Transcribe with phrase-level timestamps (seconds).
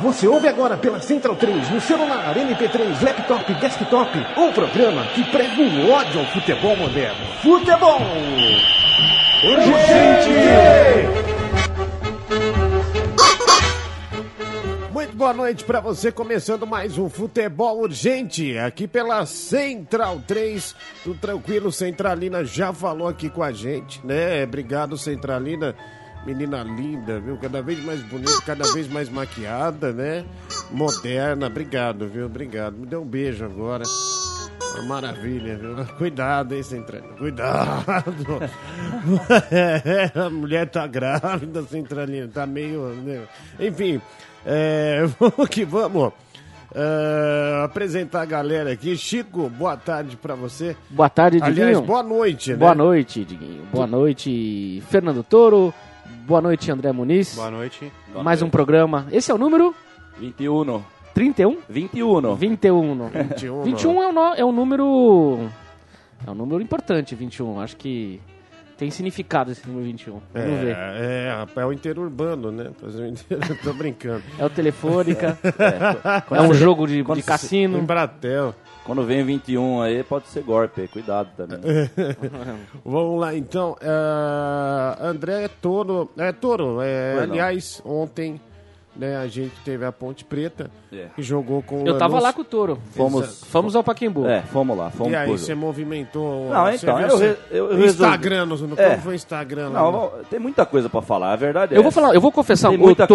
[0.00, 5.60] Você ouve agora pela Central 3, no celular, MP3, laptop, desktop, um programa que prega
[5.60, 7.26] o ódio ao futebol moderno.
[7.42, 8.00] Futebol!
[9.44, 10.32] Urgente!
[14.92, 21.14] Muito boa noite para você, começando mais um Futebol Urgente, aqui pela Central 3, do
[21.14, 24.42] Tranquilo Centralina já falou aqui com a gente, né?
[24.44, 25.76] Obrigado, Centralina.
[26.24, 27.36] Menina linda, viu?
[27.36, 30.24] Cada vez mais bonita, cada vez mais maquiada, né?
[30.70, 31.48] Moderna.
[31.48, 32.26] Obrigado, viu?
[32.26, 32.76] Obrigado.
[32.76, 33.82] Me deu um beijo agora.
[34.74, 35.84] Uma maravilha, viu?
[35.98, 37.12] Cuidado, hein, Centralina.
[37.14, 38.38] Cuidado.
[40.14, 42.28] a mulher tá grávida, Centralina.
[42.28, 42.88] Tá meio.
[42.94, 43.22] né?
[43.58, 44.00] Enfim,
[44.46, 46.12] é, vamos que vamos.
[46.74, 48.96] É, apresentar a galera aqui.
[48.96, 50.74] Chico, boa tarde pra você.
[50.88, 51.66] Boa tarde, Diguinho.
[51.66, 52.56] Aliás, boa noite, né?
[52.56, 53.64] Boa noite, Diguinho.
[53.72, 55.74] Boa noite, Fernando Toro.
[56.26, 57.34] Boa noite, André Muniz.
[57.34, 57.92] Boa noite.
[58.22, 59.06] Mais um programa.
[59.10, 59.74] Esse é o número
[60.18, 60.82] 21.
[61.14, 61.58] 31?
[61.68, 62.34] 21.
[62.36, 63.08] 21.
[63.08, 63.62] 21.
[63.62, 65.48] 21 é um, no- é um número.
[66.26, 67.60] É um número importante, 21.
[67.60, 68.20] Acho que
[68.82, 70.20] tem significado esse número 21.
[70.34, 70.76] Vamos ver.
[70.76, 72.68] É, é, rapaz, é o interurbano, né?
[73.62, 74.24] Tô brincando.
[74.36, 75.38] É o Telefônica.
[76.28, 77.80] é um jogo de, de Em cassino.
[77.82, 78.52] Bratel.
[78.84, 80.88] Quando vem 21 aí, pode ser golpe.
[80.88, 81.60] Cuidado também.
[82.84, 83.76] Vamos lá, então.
[83.80, 86.10] É, André Toro.
[86.18, 87.34] É, Toro, é, Pois não.
[87.34, 88.40] aliás, ontem
[88.94, 91.06] né, a gente teve a Ponte Preta, É.
[91.16, 92.22] que jogou com o Eu tava Lanús.
[92.24, 92.78] lá com o Toro.
[92.94, 93.42] Fomos.
[93.44, 94.26] Fomos ao Paquembu.
[94.26, 94.90] É, fomos lá.
[94.90, 96.50] Fomos E aí, você movimentou.
[96.50, 98.98] Não, você então, eu re- eu- eu o resolvi- Instagram, no, no É.
[98.98, 99.80] foi o Instagram lá?
[99.82, 100.08] Não, né?
[100.30, 101.32] tem muita coisa pra falar.
[101.32, 103.06] A verdade é Eu vou falar, eu vou confessar, Tem o a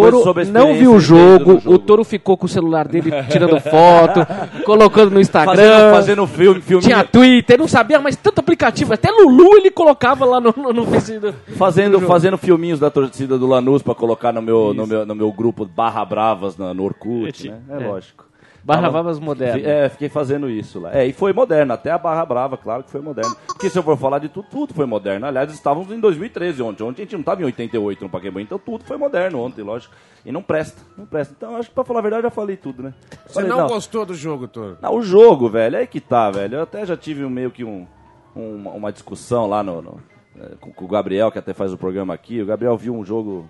[0.52, 1.74] não viu o no jogo, jogo.
[1.74, 4.26] o Toro ficou com o celular dele tirando foto,
[4.66, 5.56] colocando no Instagram.
[5.56, 10.26] Fazendo, fazendo filme, filme Tinha Twitter, não sabia, mas tanto aplicativo, até Lulu ele colocava
[10.26, 11.38] lá no, no, no Facebook.
[11.56, 15.32] Fazendo, fazendo filminhos da torcida do Lanús pra colocar no meu, no meu, no meu
[15.32, 17.62] grupo Barra Bravas na- no Orkut, né?
[17.70, 17.88] É, É.
[17.88, 18.26] lógico.
[18.64, 19.66] Barra Bravas moderno.
[19.66, 20.94] É, fiquei fazendo isso lá.
[20.94, 23.34] É, e foi moderno, até a Barra Brava, claro que foi moderno.
[23.48, 25.26] Porque se eu for falar de tudo, tudo foi moderno.
[25.26, 26.84] Aliás, estávamos em 2013 ontem.
[26.84, 29.96] Ontem a gente não estava em 88 no Pacaembu, então tudo foi moderno ontem, lógico.
[30.26, 31.34] E não presta, não presta.
[31.38, 32.94] Então acho que pra falar a verdade eu já falei tudo, né?
[33.26, 34.78] Você Falei, não, gostou do jogo, Toro?
[34.82, 36.56] não, o jogo, velho, é aí que tá, velho.
[36.56, 37.88] Eu até já tive um, meio que um,
[38.36, 40.00] um- uma, uma discussão lá no, no-
[40.38, 42.42] eh, com, com o Gabriel, que até faz o programa aqui.
[42.42, 43.48] O Gabriel viu um jogo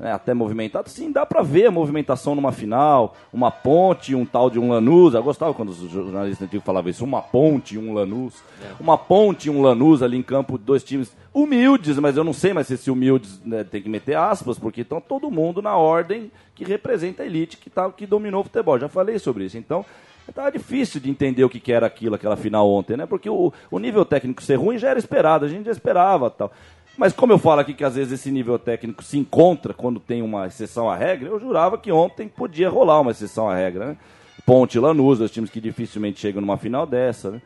[0.00, 0.88] né, até movimentado.
[0.88, 5.12] Sim, dá pra ver a movimentação numa final, uma ponte, um tal de um Lanús.
[5.12, 8.42] Eu gostava quando os jornalistas antigos falavam isso, uma ponte e um Lanús.
[8.80, 12.54] Uma ponte e um Lanús ali em campo, dois times humildes, mas eu não sei
[12.54, 16.32] mais se esse humildes né, tem que meter aspas, porque estão todo mundo na ordem
[16.54, 18.78] que representa a elite que, tá, que dominou o futebol.
[18.78, 19.58] Já falei sobre isso.
[19.58, 19.84] Então,
[20.32, 23.04] Tava difícil de entender o que, que era aquilo, aquela final ontem, né?
[23.04, 26.52] Porque o, o nível técnico ser ruim já era esperado, a gente já esperava tal.
[26.96, 30.20] Mas como eu falo aqui que às vezes esse nível técnico se encontra quando tem
[30.22, 33.96] uma exceção à regra, eu jurava que ontem podia rolar uma exceção à regra, né?
[34.44, 37.42] Ponte Lanús, dois times que dificilmente chegam numa final dessa, né?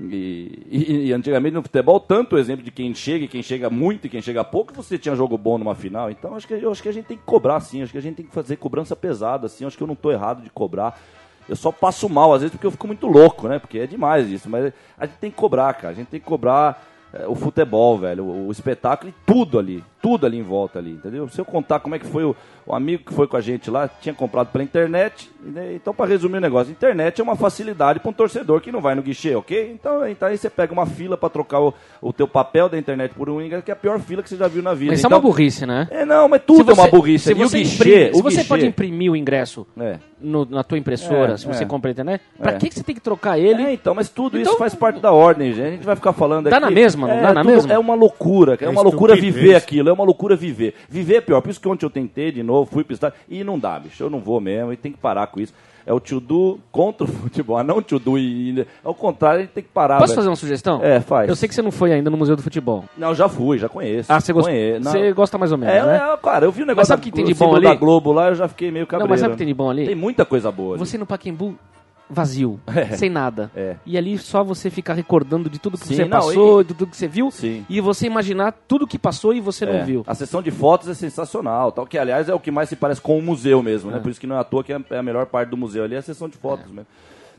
[0.00, 3.68] E, e- e antigamente no futebol, tanto o exemplo de quem chega e quem chega
[3.70, 6.10] muito e quem chega pouco, você tinha jogo bom numa final.
[6.10, 8.02] Então acho que, eu acho que a gente tem que cobrar sim, acho que a
[8.02, 10.98] gente tem que fazer cobrança pesada, assim, acho que eu não estou errado de cobrar.
[11.48, 13.58] Eu só passo mal, às vezes, porque eu fico muito louco, né?
[13.58, 14.50] Porque é demais isso.
[14.50, 15.90] Mas a gente tem que cobrar, cara.
[15.90, 16.82] A gente tem que cobrar
[17.28, 18.24] o futebol, velho.
[18.24, 19.84] O, o espetáculo e tudo ali.
[20.06, 21.28] Tudo ali em volta ali, entendeu?
[21.28, 23.68] Se eu contar como é que foi o, o amigo que foi com a gente
[23.68, 25.28] lá, tinha comprado pela internet.
[25.42, 25.72] né?
[25.74, 28.94] Então, para resumir o negócio, internet é uma facilidade para um torcedor que não vai
[28.94, 29.72] no guichê, ok?
[29.72, 33.12] Então, então aí você pega uma fila para trocar o, o teu papel da internet
[33.14, 34.92] por um ingresso, que é a pior fila que você já viu na vida.
[34.92, 35.88] Mas isso é então, uma burrice, né?
[35.90, 37.24] É, não, mas tudo é uma burrice.
[37.24, 39.98] Se E o você, guichê, imprime- se o você guichê- pode imprimir o ingresso É.
[40.20, 41.66] no- na tua impressora, É, se você é.
[41.66, 42.56] compra a internet, pra É.
[42.58, 43.62] que, que você tem que trocar ele?
[43.64, 45.66] É, então, mas tudo Então- isso faz parte da ordem, gente.
[45.66, 46.64] A gente vai ficar falando Dá aqui.
[46.66, 47.72] na mesma, não é, dá na tudo- mesma?
[47.72, 50.74] É uma loucura, é, É uma loucura viver aquilo, é uma loucura viver.
[50.88, 53.42] Viver é pior, por isso que ontem eu tentei de novo, fui pro estádio, e
[53.42, 55.52] não dá, bicho, eu não vou mesmo, e tem que parar com isso.
[55.88, 58.66] É o tio Du contra o futebol, não o tio Du e...
[58.84, 60.16] Ao contrário, tem que parar, Posso velho.
[60.16, 60.82] fazer uma sugestão?
[60.82, 61.28] É, faz.
[61.28, 62.84] Eu sei que você não foi ainda no Museu do Futebol.
[62.98, 64.12] Não, já fui, já conheço.
[64.12, 64.50] Ah, você gosta,
[64.82, 65.96] você gosta mais ou menos, É, né?
[66.12, 67.64] é, cara, eu vi o negócio Mas sabe da- que tem de bom ali?
[67.66, 69.04] da Globo lá, eu já fiquei meio cabreiro.
[69.06, 69.86] Não, mas sabe o que tem de bom ali?
[69.86, 70.84] Tem muita coisa boa ali.
[70.84, 71.56] Você no Paquembu
[72.08, 72.96] vazio, É.
[72.96, 73.50] sem nada.
[73.54, 73.76] É.
[73.84, 76.74] E ali só você ficar recordando de tudo que Sim, você não, passou, e- de
[76.74, 77.64] tudo que você viu, Sim.
[77.68, 80.04] e você imaginar tudo que passou e você É, não viu.
[80.06, 83.00] A sessão de fotos é sensacional, tal, que aliás é o que mais se parece
[83.00, 83.98] com o museu mesmo, né?
[83.98, 85.84] Por isso que não é à toa que é é a melhor parte do museu
[85.84, 86.86] ali, é a sessão de fotos mesmo.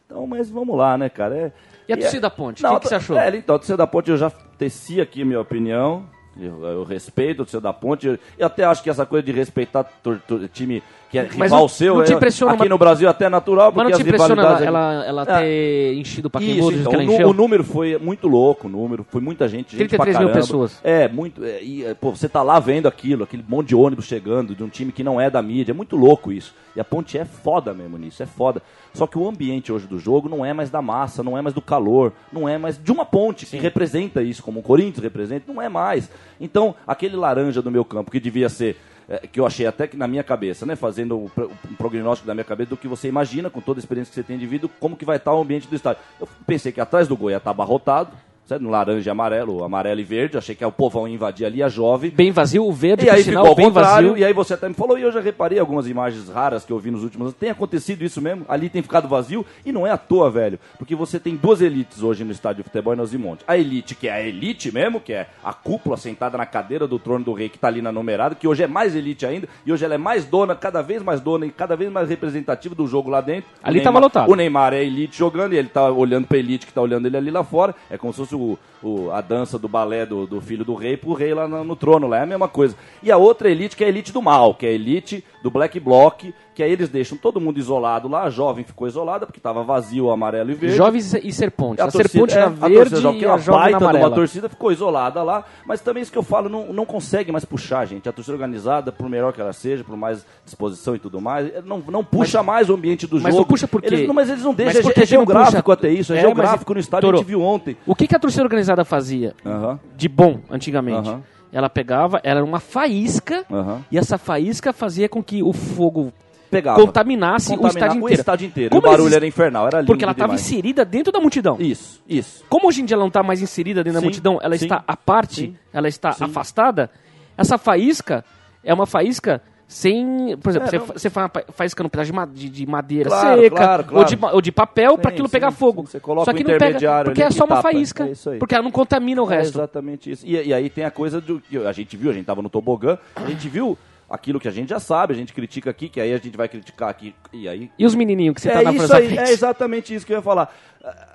[0.05, 1.35] Então, mas vamos lá, né, cara?
[1.35, 1.51] É-
[1.89, 2.65] E a é- torcida da Ponte?
[2.65, 3.17] O que, que você achou?
[3.17, 6.03] É, então, a torcida da Ponte eu já teci aqui a minha opinião.
[6.39, 8.05] Eu, eu respeito a torcida da Ponte.
[8.07, 11.33] Eu, eu até acho que essa coisa de respeitar tor- tor- time que é Mas
[11.33, 13.91] rival não- seu, não te é- impressiona aqui no Brasil até é natural, Mas porque
[13.91, 15.05] não te as impressiona ela, rivalidades...
[15.07, 17.29] ela, ela ter enchido o Pacaembu então, que ela encheu?
[17.29, 20.79] o número foi muito louco, o número, foi muita gente, gente 33 pra mil pessoas.
[20.83, 24.05] É, muito, é, e, é, pô, você tá lá vendo aquilo, aquele monte de ônibus
[24.05, 26.53] chegando, de um time que não é da mídia, é muito louco isso.
[26.75, 28.61] E a Ponte é foda mesmo nisso, é foda.
[28.93, 31.55] Só que o ambiente hoje do jogo não é mais da massa, não é mais
[31.55, 35.51] do calor, não é mais de uma ponte que representa isso, como o Corinthians representa,
[35.51, 36.09] não é mais.
[36.39, 38.96] Então, aquele laranja do meu campo, que devia ser é,
[39.31, 42.43] que eu achei até que na minha cabeça, né, fazendo o, pro- prognóstico da minha
[42.43, 44.97] cabeça do que você imagina com toda a experiência que você tem de vida, como
[44.97, 46.01] que vai estar o ambiente do estádio.
[46.19, 48.11] Eu pensei que atrás do gol ia abarrotado,
[48.47, 48.61] certo?
[48.61, 51.69] no laranja e amarelo, amarelo e verde, achei que o povão ia invadir ali a
[51.69, 52.09] jovem.
[52.09, 54.21] Bem vazio, o verde, E aí sinal, ficou ao contrário, vazio.
[54.21, 56.79] e aí você até me falou, e eu já reparei algumas imagens raras que eu
[56.79, 57.37] vi nos últimos anos.
[57.39, 58.45] Tem acontecido isso mesmo?
[58.47, 60.59] Ali tem ficado vazio, e não é à toa, velho.
[60.77, 63.43] Porque você tem duas elites hoje no estádio de futebol em Nosimonte.
[63.47, 66.97] A elite, que é a elite mesmo, que é a cúpula sentada na cadeira do
[66.97, 69.71] trono do rei, que tá ali na numerada, que hoje é mais elite ainda, e
[69.73, 72.87] hoje ela é mais dona, cada vez mais dona e cada vez mais representativa do
[72.87, 73.49] jogo lá dentro.
[73.61, 74.31] Ali Neymar- tava lotado.
[74.31, 77.17] O Neymar é elite jogando, e ele tá olhando pra elite que tá olhando ele
[77.17, 77.75] ali lá fora.
[77.89, 80.95] É como se fosse o, o- a dança do balé do, do filho do rei
[80.95, 82.75] pro rei lá no, no trono, lá é a mesma coisa.
[83.01, 85.51] E a outra elite que é a elite do mal, que é a elite do
[85.51, 86.23] Black Bloc,
[86.53, 90.09] que aí eles deixam todo mundo isolado lá, a jovem ficou isolada porque tava vazio
[90.11, 90.75] amarelo e verde.
[90.75, 91.79] Jovens e Serponte.
[91.81, 93.43] A A, torcida- Serponte é, na a verde torcida jovem, que e é a na
[93.43, 94.15] baita de uma amarela.
[94.15, 97.85] torcida ficou isolada lá, mas também isso que eu falo, não, não consegue mais puxar,
[97.85, 98.09] gente.
[98.09, 101.77] A torcida organizada, por melhor que ela seja, por mais disposição e tudo mais, não,
[101.87, 103.37] não puxa mais o ambiente do mas jogo.
[103.37, 103.87] não puxa por quê?
[103.87, 106.21] Eles, não, mas eles não Mas deixam, por é, é geográfico até isso, é, É,
[106.21, 107.77] geográfico mas- no estádio, a Toro, gente viu ontem.
[107.85, 111.07] O que, que a torcida organizada fazia Aham, de bom antigamente?
[111.07, 111.21] Aham.
[111.51, 113.83] Ela pegava, ela era uma faísca, aham.
[113.91, 116.11] e essa faísca fazia com que o fogo
[116.51, 116.79] Pegava.
[116.79, 118.19] contaminasse o estádio o inteiro.
[118.21, 118.69] estádio inteiro.
[118.69, 121.57] Como o barulho eles- era infernal, era lindo Porque ela estava inserida dentro da multidão.
[121.59, 122.43] Isso, isso.
[122.49, 124.65] Como hoje em dia ela não está mais inserida dentro da Sim, multidão, ela sim,
[124.65, 126.89] está à parte, sim, ela está afastada,
[127.37, 128.23] essa faísca
[128.63, 130.37] é uma faísca sem.
[130.37, 131.09] Por exemplo, É, você, você
[131.51, 134.07] faz pedaço de, de- de madeira Claro, seca, claro, Ou, claro.
[134.09, 135.57] de, ma- ou de papel para Sim, aquilo sim, pegar sim.
[135.57, 135.85] fogo.
[135.85, 137.61] Você coloca Só que não pega, porque é só uma tapa.
[137.63, 138.09] faísca.
[138.09, 138.37] É.
[138.37, 139.57] Porque ela não contamina o É resto.
[139.57, 140.25] exatamente isso.
[140.25, 142.97] E, e aí tem a coisa do a gente viu, a gente tava no tobogã,
[143.15, 143.77] a gente viu
[144.09, 146.47] aquilo que a gente já sabe, a gente critica aqui, que aí a gente vai
[146.47, 147.69] criticar aqui, e aí...
[147.77, 149.19] E os menininhos que você é tá na isso frente?
[149.19, 150.53] aí, é exatamente isso que eu ia falar.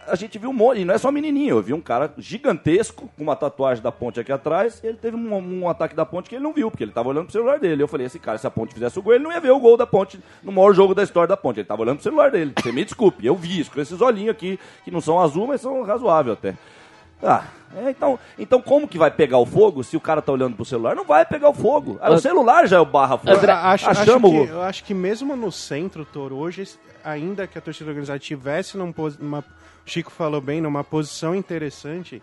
[0.07, 3.09] A- gente viu um monte, e não é só menininho, eu vi um cara gigantesco,
[3.17, 6.35] com uma tatuagem da ponte aqui atrás, ele teve um, um ataque da ponte que
[6.35, 7.83] ele não viu, porque ele tava olhando pro celular dele.
[7.83, 9.61] Eu falei, esse cara, se a ponte fizesse o gol, ele não ia ver o
[9.61, 12.31] gol da ponte no maior jogo da história da ponte, ele tava olhando pro celular
[12.31, 12.53] dele.
[12.61, 15.61] Você me desculpe, eu vi isso, com esses olhinhos aqui, que não são azul, mas
[15.61, 16.55] são razoáveis até.
[17.23, 20.57] Ah, é, então, então como que vai pegar o fogo se o cara tá olhando
[20.57, 20.95] pro celular?
[20.95, 21.99] Não vai pegar o fogo.
[22.01, 23.31] Ah, o celular já é o barra fogo.
[23.31, 26.69] Eu acho, acho Achamos que, eu acho que mesmo no centro, Toro, hoje,
[27.05, 29.45] ainda que a torcida organizada tivesse numa, o
[29.87, 32.23] Chico falou bem, numa posição interessante,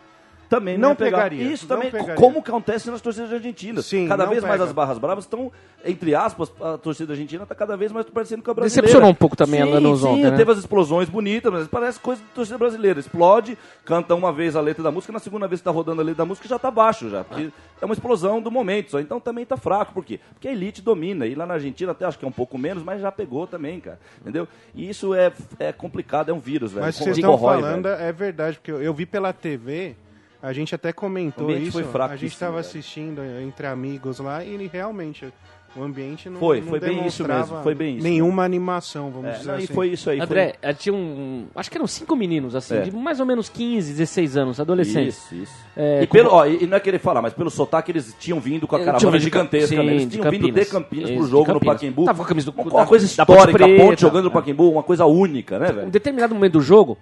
[0.50, 1.18] também Não pegar.
[1.30, 2.16] pegaria, Isso não também, pegaria.
[2.16, 3.86] como acontece nas torcidas argentinas.
[3.86, 4.64] Sim, cada não vez mais pega.
[4.66, 5.52] as barras bravas estão,
[5.86, 8.82] entre aspas, a torcida argentina está cada vez mais parecendo com a brasileira.
[8.88, 10.36] Decepcionou um pouco também a sim, Lanús sim, ontem, né?
[10.38, 13.00] teve as explosões bonitas, mas parece coisa de torcida brasileira.
[13.00, 16.04] Explode, canta uma vez a letra da música, na segunda vez que está rodando a
[16.04, 17.24] letra da música já está baixo já.
[17.24, 19.00] Porque é uma explosão do momento só.
[19.00, 19.94] Então também está fraco.
[19.94, 20.20] Por quê?
[20.34, 21.28] Porque a elite domina.
[21.28, 23.80] E lá na Argentina até acho que é um pouco menos, mas já pegou também,
[23.80, 24.00] cara.
[24.20, 24.48] Entendeu?
[24.74, 26.86] E isso é, é complicado, é um vírus, velho.
[26.86, 28.02] mas o que Com- vocês estão falando velho.
[28.02, 29.96] é verdade, porque eu, eu vi pela TV,
[30.42, 32.62] a gente até comentou isso, foi a gente estava velho.
[32.62, 35.32] assistindo entre amigos lá e realmente
[35.76, 39.28] o ambiente não, Foi, não foi bem isso mesmo, foi bem isso, nenhuma animação, vamos
[39.30, 39.74] É, dizer não, e assim.
[39.74, 40.20] foi isso aí.
[40.20, 41.46] André, eh, tinha um.
[41.54, 42.82] Acho que eram cinco meninos, assim, É.
[42.82, 44.64] de mais ou menos 15, 16 anos, foi...
[44.64, 45.16] adolescentes.
[45.32, 45.54] Isso, isso.
[45.78, 48.66] É, e, pelo, ó, e não é querer falar, mas pelo sotaque eles tinham vindo
[48.68, 49.84] com a Eh, caravana de gigantesca, sim, né?
[49.92, 51.12] Eles de tinham vindo de Campinas.
[51.12, 51.76] Pro de jogo no Campinas.
[51.76, 52.06] Pacaembu.
[52.06, 54.02] Tava com a camisa do- uma, da- uma coisa da Ponte histórica, a ponte Preta.
[54.02, 55.90] jogando no Pacaembu, uma coisa única, né, Em velho?
[55.92, 56.98] determinado momento do jogo,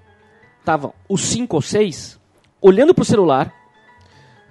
[0.59, 2.19] estavam os cinco ou seis
[2.61, 3.51] olhando pro celular,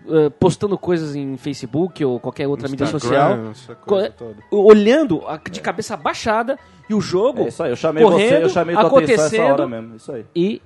[0.09, 4.37] eh, postando coisas em Facebook ou qualquer outra mídia social, Instagram, essa coisa co- toda.
[4.51, 6.59] olhando a- de cabeça baixada
[6.89, 9.25] e o jogo É isso aí, eu chamei correndo, você, eu chamei tua atenção essa
[9.27, 10.25] acontecendo hora mesmo, isso aí.
[10.35, 10.63] e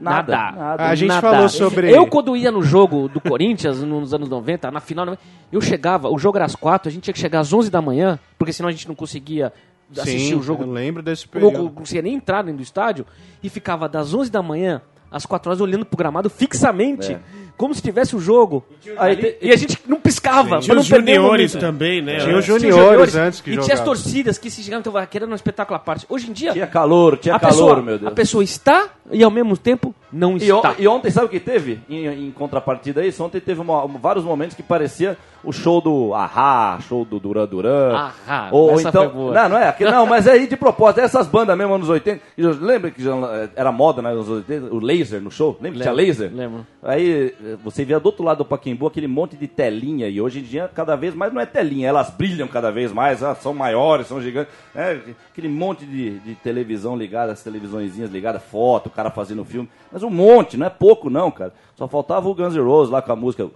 [0.00, 0.56] Nada, nada.
[0.58, 0.84] nada.
[0.88, 1.20] A gente Nada.
[1.20, 1.88] falou sobre...
[1.88, 5.16] Eu, quando ia no jogo do Corinthians, nos anos 90, na final,
[5.52, 7.80] eu chegava, o jogo era às 4, a gente tinha que chegar às 11 da
[7.80, 9.52] manhã, porque senão a gente não conseguia
[9.96, 11.70] assistir Sim, o jogo eu lembro desse não período.
[11.70, 13.06] conseguia nem entrar dentro do estádio
[13.40, 14.82] e ficava das 11 da manhã
[15.14, 17.20] às 4 horas olhando pro gramado fixamente, É.
[17.56, 18.64] como se tivesse o jogo.
[18.98, 20.58] Aí Ali, te- e a gente não piscava.
[20.58, 22.18] Tinha não os juniores também, né?
[22.18, 25.34] Tinha os juniores antes que E tinha as torcidas que se chegavam, então, era um
[25.34, 26.04] espetáculo à parte.
[26.08, 28.10] Hoje em dia, Tinha calor, tinha calor, pessoa, meu Deus.
[28.10, 30.74] a pessoa está e ao mesmo tempo não E, on- está.
[30.78, 31.80] e ontem, sabe o que teve?
[31.88, 36.14] Em, em contrapartida a isso, ontem teve uma- vários momentos que parecia o show do
[36.14, 37.94] Ahá, show do Duran Duran.
[37.94, 39.34] Ahá, ou então, foi boa.
[39.34, 42.20] Não, não é, aqui- não, mas é aí de propósito, essas bandas mesmo anos 80.
[42.38, 43.12] E eu- Lembra que já
[43.56, 45.58] era moda né, nos anos 80, o laser no show?
[45.60, 46.30] Lembra que tinha laser?
[46.32, 46.66] lembro.
[46.82, 50.38] Aí eh, você via do outro lado do Paquembu aquele monte de telinha e hoje
[50.38, 53.52] em dia cada vez mais não é telinha, elas brilham cada vez mais, ah, são
[53.52, 54.52] maiores, são gigantes.
[54.74, 54.98] É,
[55.32, 59.68] aquele monte de, de televisão ligada, as televisõezinhas ligadas, foto, o cara fazendo filme.
[59.92, 61.52] Mas um monte, não é pouco não, cara.
[61.76, 63.50] Só faltava o Guns N' Roses lá com a música.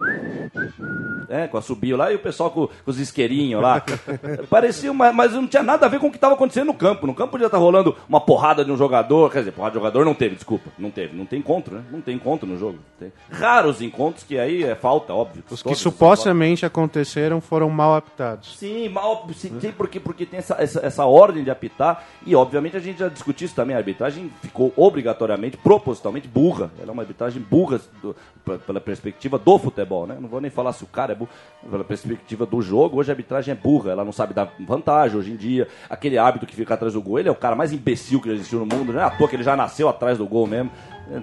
[1.29, 3.83] É, com a subiu lá e o pessoal com, com os isqueirinhos lá.
[4.49, 7.05] Parecia, uma, mas não tinha nada a ver com o que estava acontecendo no campo.
[7.05, 9.31] No campo já tá rolando uma porrada de um jogador.
[9.31, 10.69] Quer dizer, porrada de jogador não teve, desculpa.
[10.77, 11.15] Não teve.
[11.15, 11.83] Não tem encontro, né?
[11.91, 12.79] Não tem encontro no jogo.
[12.99, 15.43] Tem raros encontros que aí é falta, óbvio.
[15.49, 18.57] Os que supostamente aconteceram foram mal aptados.
[18.57, 22.75] Sim, mal, sim, sim, porque, porque tem essa, essa, essa ordem de apitar e, obviamente,
[22.75, 23.75] a gente já discutiu isso também.
[23.75, 26.71] A arbitragem ficou obrigatoriamente, propositalmente burra.
[26.81, 28.08] Ela é uma arbitragem burra do-
[28.45, 30.17] p- pela perspectiva do futebol, né?
[30.19, 31.29] Não vou nem falar se o cara é burro,
[31.69, 32.97] pela perspectiva do jogo.
[32.97, 35.17] Hoje a arbitragem é burra, ela não sabe dar vantagem.
[35.17, 37.71] Hoje em dia, aquele árbitro que fica atrás do gol, ele é o cara mais
[37.73, 40.17] imbecil que já existiu no mundo, não é à toa que ele já nasceu atrás
[40.17, 40.71] do gol mesmo,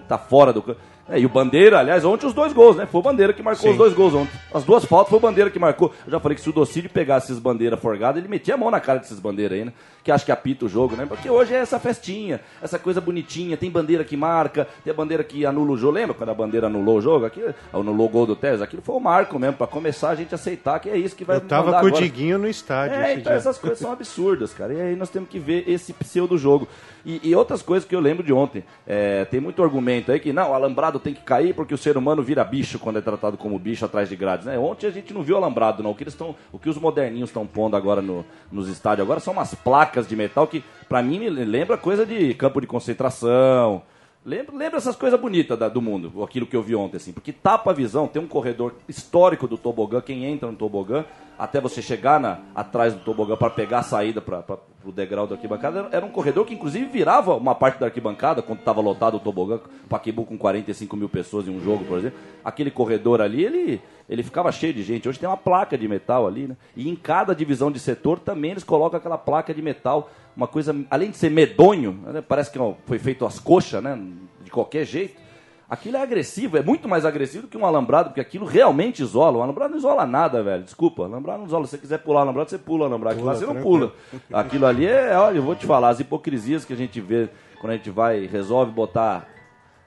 [0.09, 0.81] tá fora do campo.
[1.09, 2.87] É, e o Bandeira, aliás, ontem os dois gols, né?
[2.87, 4.33] Foi o Bandeira que marcou os dois gols ontem.
[4.53, 5.93] As duas faltas foi o Bandeira que marcou.
[6.05, 8.71] Eu já falei que se o Docídio pegasse esses bandeiras forgadas, ele metia a mão
[8.71, 9.73] na cara desses bandeiras aí, né?
[10.03, 11.07] Que acho que apita o jogo, né?
[11.07, 13.57] Porque hoje é essa festinha, essa coisa bonitinha.
[13.57, 15.93] Tem bandeira que marca, tem a bandeira que anula o jogo.
[15.95, 17.25] Lembra quando a bandeira anulou o jogo?
[17.25, 18.61] Aquilo, anulou o gol do Tevez?
[18.63, 21.37] Aquilo foi o marco mesmo, pra começar a gente aceitar que é isso que vai
[21.37, 21.91] Eu tava com o.
[21.91, 23.33] Diguinho no estádio É, então dia.
[23.33, 24.73] essas coisas são absurdas, cara.
[24.73, 26.69] E aí nós temos que ver esse pseudo jogo.
[27.05, 28.65] E, e outras coisas que eu lembro de ontem.
[28.87, 31.97] É, tem muito argumento aí que não, o alambrado tem que cair porque o ser
[31.97, 34.47] humano vira bicho quando é tratado como bicho atrás de grades.
[34.47, 34.59] Né?
[34.59, 35.91] Ontem a gente não viu alambrado, não.
[35.91, 39.21] O que, eles tão, o que os moderninhos estão pondo agora no- nos estádios agora
[39.21, 43.83] são umas placas de metal que, pra mim, me lembra coisa de campo de concentração.
[44.27, 47.33] Lembra, lembra essas coisas bonitas da- do mundo, aquilo que eu vi ontem, assim, porque
[47.33, 51.05] tapa a visão, tem um corredor histórico do tobogã, quem entra no tobogã,
[51.39, 54.43] até você chegar na, atrás do tobogã para pegar a saída para
[54.85, 58.59] o degrau da arquibancada, era, um corredor que inclusive virava uma parte da arquibancada quando
[58.59, 62.19] estava lotado o tobogã, Paquibu com 45 mil pessoas em um jogo, por exemplo.
[62.45, 65.09] Aquele corredor ali, ele, ele ficava cheio de gente.
[65.09, 66.57] Hoje tem uma placa de metal ali, né?
[66.75, 70.77] E em cada divisão de setor também eles colocam aquela placa de metal, uma coisa,
[70.91, 72.21] além de ser medonho, né?
[72.21, 73.99] parece que ó, foi feito às coxas, né?
[74.45, 75.25] De qualquer jeito.
[75.69, 79.39] Aquilo é agressivo, é muito mais agressivo do que um alambrado, porque aquilo realmente isola.
[79.39, 80.63] O alambrado não isola nada, velho.
[80.63, 81.65] Desculpa, alambrado não isola.
[81.65, 83.15] Se você quiser pular o alambrado, você pula o alambrado.
[83.15, 83.93] Aquilo lá você não pula.
[84.33, 87.29] Aquilo ali é, olha, eu vou te falar, as hipocrisias que a gente vê
[87.61, 89.27] quando a gente vai, resolve botar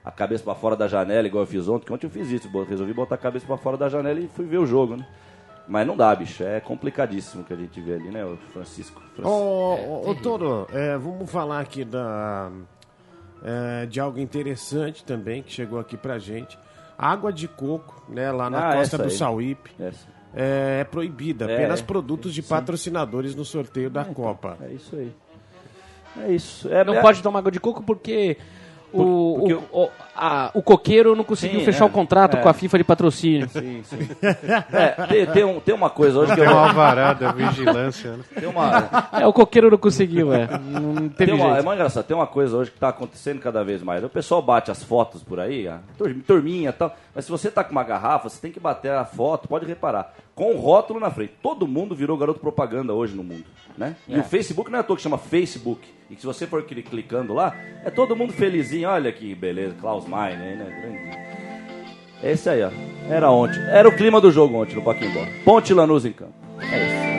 [0.04, 2.50] a cabeça pra fora da janela, igual eu fiz ontem, que ontem eu fiz isso,
[2.68, 5.06] resolvi botar a cabeça pra fora da janela e fui ver o jogo, né?
[5.70, 9.00] Mas não dá, bicho, é complicadíssimo o que a gente vê ali, né, o Francisco?
[9.00, 9.30] Ô, Francisco.
[9.30, 12.50] ô, ô, Toro, é, vamos falar aqui da,
[13.44, 16.58] é, de algo interessante também que chegou aqui pra gente.
[16.98, 19.10] Água de coco, né, lá na Ah, costa do aí.
[19.12, 19.70] Sauípe.
[19.78, 20.06] Essa.
[20.34, 21.82] É, é proibida, É, apenas é.
[21.84, 24.58] produtos de patrocinadores no sorteio da Copa.
[24.60, 25.12] É isso aí.
[26.24, 26.68] É isso.
[26.68, 28.36] É, Não é- pode tomar água de coco porque
[28.92, 31.86] o, porque o, o, a- o coqueiro não conseguiu Sim, fechar é.
[31.86, 32.40] o contrato É.
[32.40, 33.48] com a FIFA de patrocínio.
[33.48, 33.98] Sim, sim.
[34.72, 36.54] É, tem, tem, um- tem uma coisa hoje que Tem eu.
[36.54, 38.24] um alvará da vigilância, né?
[38.38, 40.48] Tem uma, É, o coqueiro não conseguiu, é.
[40.58, 43.62] Não teve tem uma, é muito engraçado, tem uma coisa hoje que está acontecendo cada
[43.64, 44.02] vez mais.
[44.04, 46.94] O pessoal bate as fotos por aí, a tur- turminha e tal.
[47.14, 50.14] Mas se você tá com uma garrafa, você tem que bater a foto, pode reparar,
[50.40, 51.34] com o rótulo na frente.
[51.42, 53.44] Todo mundo virou garoto propaganda hoje no mundo.
[53.76, 53.94] Né?
[54.08, 55.86] E o Facebook não é à toa que chama Facebook.
[56.08, 57.54] E que se você for cli- clicando lá,
[57.84, 58.88] é todo mundo felizinho.
[58.88, 60.80] Olha que beleza, Klaus aí, né?
[60.80, 62.32] Grande.
[62.32, 62.70] Esse aí, ó.
[63.10, 63.60] Era ontem.
[63.68, 65.20] Era o clima do jogo ontem no Paquimbó.
[65.44, 66.32] Ponte Lanús em campo.
[66.58, 67.10] É isso.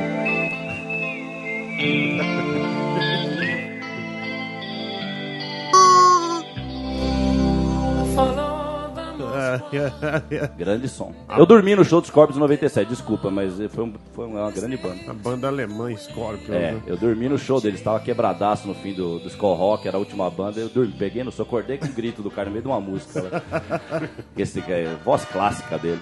[10.57, 11.13] Grande som.
[11.37, 14.77] Eu dormi no show dos Corpos em 97, desculpa, mas foi, um- foi uma grande
[14.77, 14.99] banda.
[15.09, 16.53] A banda alemã Scorpion.
[16.53, 16.81] É, né?
[16.87, 19.99] eu dormi no show deles, tava quebradaço no fim do, do Skull Rock, era a
[19.99, 22.61] última banda, eu dormi, peguei no som, acordei com o grito do cara no meio
[22.63, 23.21] de uma música.
[23.21, 24.09] Né?
[24.37, 25.99] Esse é voz clássica dele.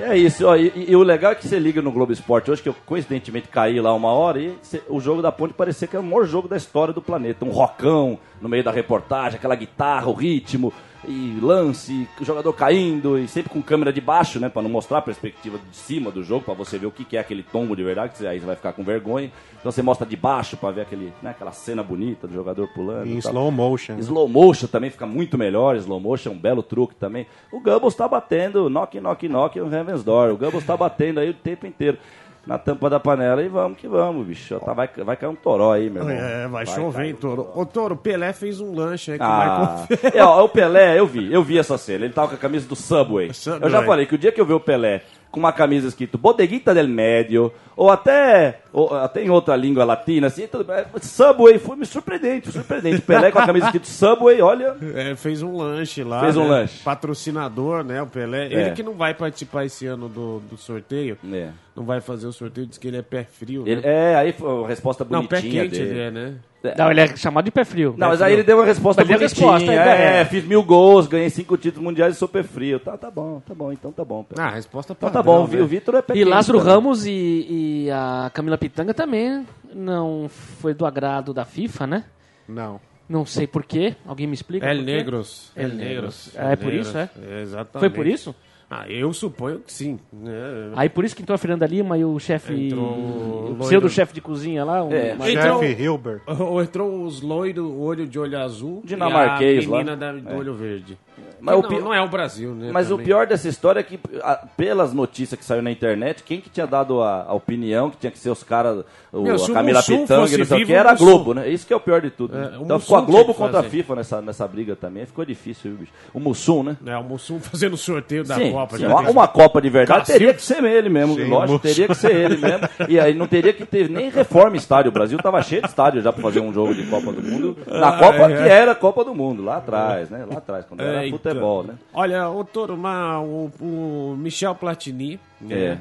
[0.00, 2.50] E é isso, ó, e, e o legal é que você liga no Globo Esporte
[2.50, 5.86] hoje, que eu coincidentemente caí lá uma hora, e cê- o jogo da ponte parecia
[5.88, 7.44] que era o maior jogo da história do planeta.
[7.44, 10.72] Um rockão no meio da reportagem, aquela guitarra, o ritmo.
[11.06, 14.48] E lance, jogador caindo, e sempre com câmera de baixo, né?
[14.48, 17.16] Pra não mostrar a perspectiva de cima do jogo, pra você ver o que que
[17.16, 19.30] é aquele tombo de verdade, que aí você vai ficar com vergonha.
[19.58, 23.06] Então você mostra de baixo pra ver aquele, né, aquela cena bonita do jogador pulando.
[23.06, 23.94] Em e slow motion.
[23.94, 24.00] né?
[24.00, 25.76] Slow motion também fica muito melhor.
[25.76, 27.26] Slow motion é um belo truque também.
[27.52, 30.32] O Gambos tá batendo knock, knock, knock no Heaven's Door.
[30.32, 31.98] O Gambos tá batendo aí o tempo inteiro
[32.46, 34.58] na tampa da panela e vamos que vamos, bicho.
[34.60, 36.16] Tá, vai, vai cair um toró aí, meu irmão.
[36.16, 37.48] É, vai, chover, cair hein, um Toro.
[37.54, 40.98] Ô, Toro, Pelé fez um lanche aí com o Ah, Michael é, ó, o Pelé,
[40.98, 42.04] eu vi, eu vi essa cena.
[42.04, 43.32] Ele tava com a camisa do Subway.
[43.32, 43.62] Subway.
[43.62, 45.02] Eu já falei que o dia que eu ver o Pelé
[45.32, 50.26] com uma camisa escrito Bodeguita del Médio, ou até, ou até em outra língua latina,
[50.26, 50.66] assim, tudo.
[51.00, 53.00] Subway, foi me surpreendente, surpreendente.
[53.00, 54.76] Pelé com a camisa escrito Subway, olha.
[54.94, 56.20] É, fez um lanche lá.
[56.20, 56.50] Fez um né?
[56.50, 56.82] lanche.
[56.84, 58.02] Patrocinador, né?
[58.02, 58.48] O Pelé.
[58.48, 58.52] É.
[58.52, 61.16] Ele que não vai participar esse ano do, do sorteio.
[61.32, 61.48] É.
[61.74, 63.66] Não vai fazer o sorteio, diz que ele é pé frio.
[63.66, 64.12] Ele- né?
[64.12, 65.90] é, aí foi a resposta Não, pé bonitinha quente dele.
[65.90, 66.34] ele é, né?
[66.76, 67.94] Não, ele é chamado de pé frio.
[67.96, 69.52] Não, mas aí ele deu uma resposta deu bonitinha.
[69.52, 70.24] resposta, é, é.
[70.24, 72.78] fiz mil gols, ganhei cinco títulos mundiais e sou pé frio.
[72.78, 74.24] Tá, tá bom, tá bom, então tá bom.
[74.36, 75.62] Ah, a resposta Então padrão, tá bom, né?
[75.62, 76.74] o Vitor é pé E Lázaro também.
[76.74, 82.04] Ramos e, e a Camila Pitanga também não foi do agrado da FIFA, né?
[82.48, 82.80] Não.
[83.08, 83.94] Não sei porquê.
[84.06, 84.66] Alguém me explica?
[84.66, 84.92] El por quê?
[84.92, 85.52] Negros.
[85.54, 86.30] El El Negros.
[86.32, 86.52] Negros.
[86.52, 87.10] É por isso, é?
[87.42, 87.80] Exatamente.
[87.80, 88.34] Foi por isso?
[88.74, 89.98] Ah, eu suponho que sim.
[90.10, 90.32] né?
[90.74, 92.68] Aí por isso que entrou a Fernanda Lima e o chefe.
[92.68, 94.82] Entrou O pseudo-chefe de cozinha lá.
[94.82, 95.10] Um, É.
[95.12, 96.22] Entrou- Chefe Hilbert.
[96.26, 98.80] Ou entrou os loiros, olho de olho azul.
[98.82, 99.78] Dinamarquês e a lá.
[99.78, 100.96] menina da, do olho verde.
[101.42, 102.70] Mas Que o não, pi- não é o Brasil, né?
[102.72, 103.06] Mas o também.
[103.06, 106.66] pior dessa história é que, a- pelas notícias que saiu na internet, quem que tinha
[106.68, 110.20] dado a, a opinião, que tinha que ser os caras, o- a o Camila Pitanga,
[110.20, 110.96] não sei o que, era a o.
[110.98, 111.48] Globo, né?
[111.48, 112.36] Isso que é o pior de tudo.
[112.38, 113.62] É, o então ficou a Globo contra a.
[113.64, 115.92] FIFA nessa, nessa briga também, ficou difícil, viu, bicho?
[116.14, 116.76] O Mussum, né?
[116.86, 118.76] É, o Mussum fazendo sorteio da Sim, Copa.
[118.78, 121.94] sim, uma, uma Copa de verdade teria que ser ele mesmo, Sim, lógico, teria que
[121.96, 122.68] ser ele mesmo.
[122.88, 124.90] E aí não teria que ter nem reforma estádio.
[124.90, 127.56] O Brasil tava cheio de estádio já pra fazer um jogo de Copa do Mundo.
[127.66, 130.24] Na Copa que era Copa do Mundo, lá atrás, né?
[130.30, 131.31] Lá atrás, quando era Eita.
[131.34, 131.74] Futebol, né?
[131.92, 135.54] Olha, o Toro, o, o Michel Platini, né?
[135.54, 135.78] É.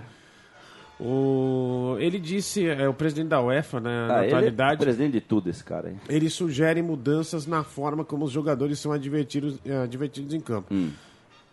[1.04, 5.14] O, ele disse, é o presidente da UEFA, né, na Ah, ele é atualidade, presidente
[5.14, 5.96] de tudo, esse cara aí.
[6.08, 10.72] ele sugere mudanças na forma como os jogadores são advertidos, eh, advertidos em campo.
[10.72, 10.92] Hum.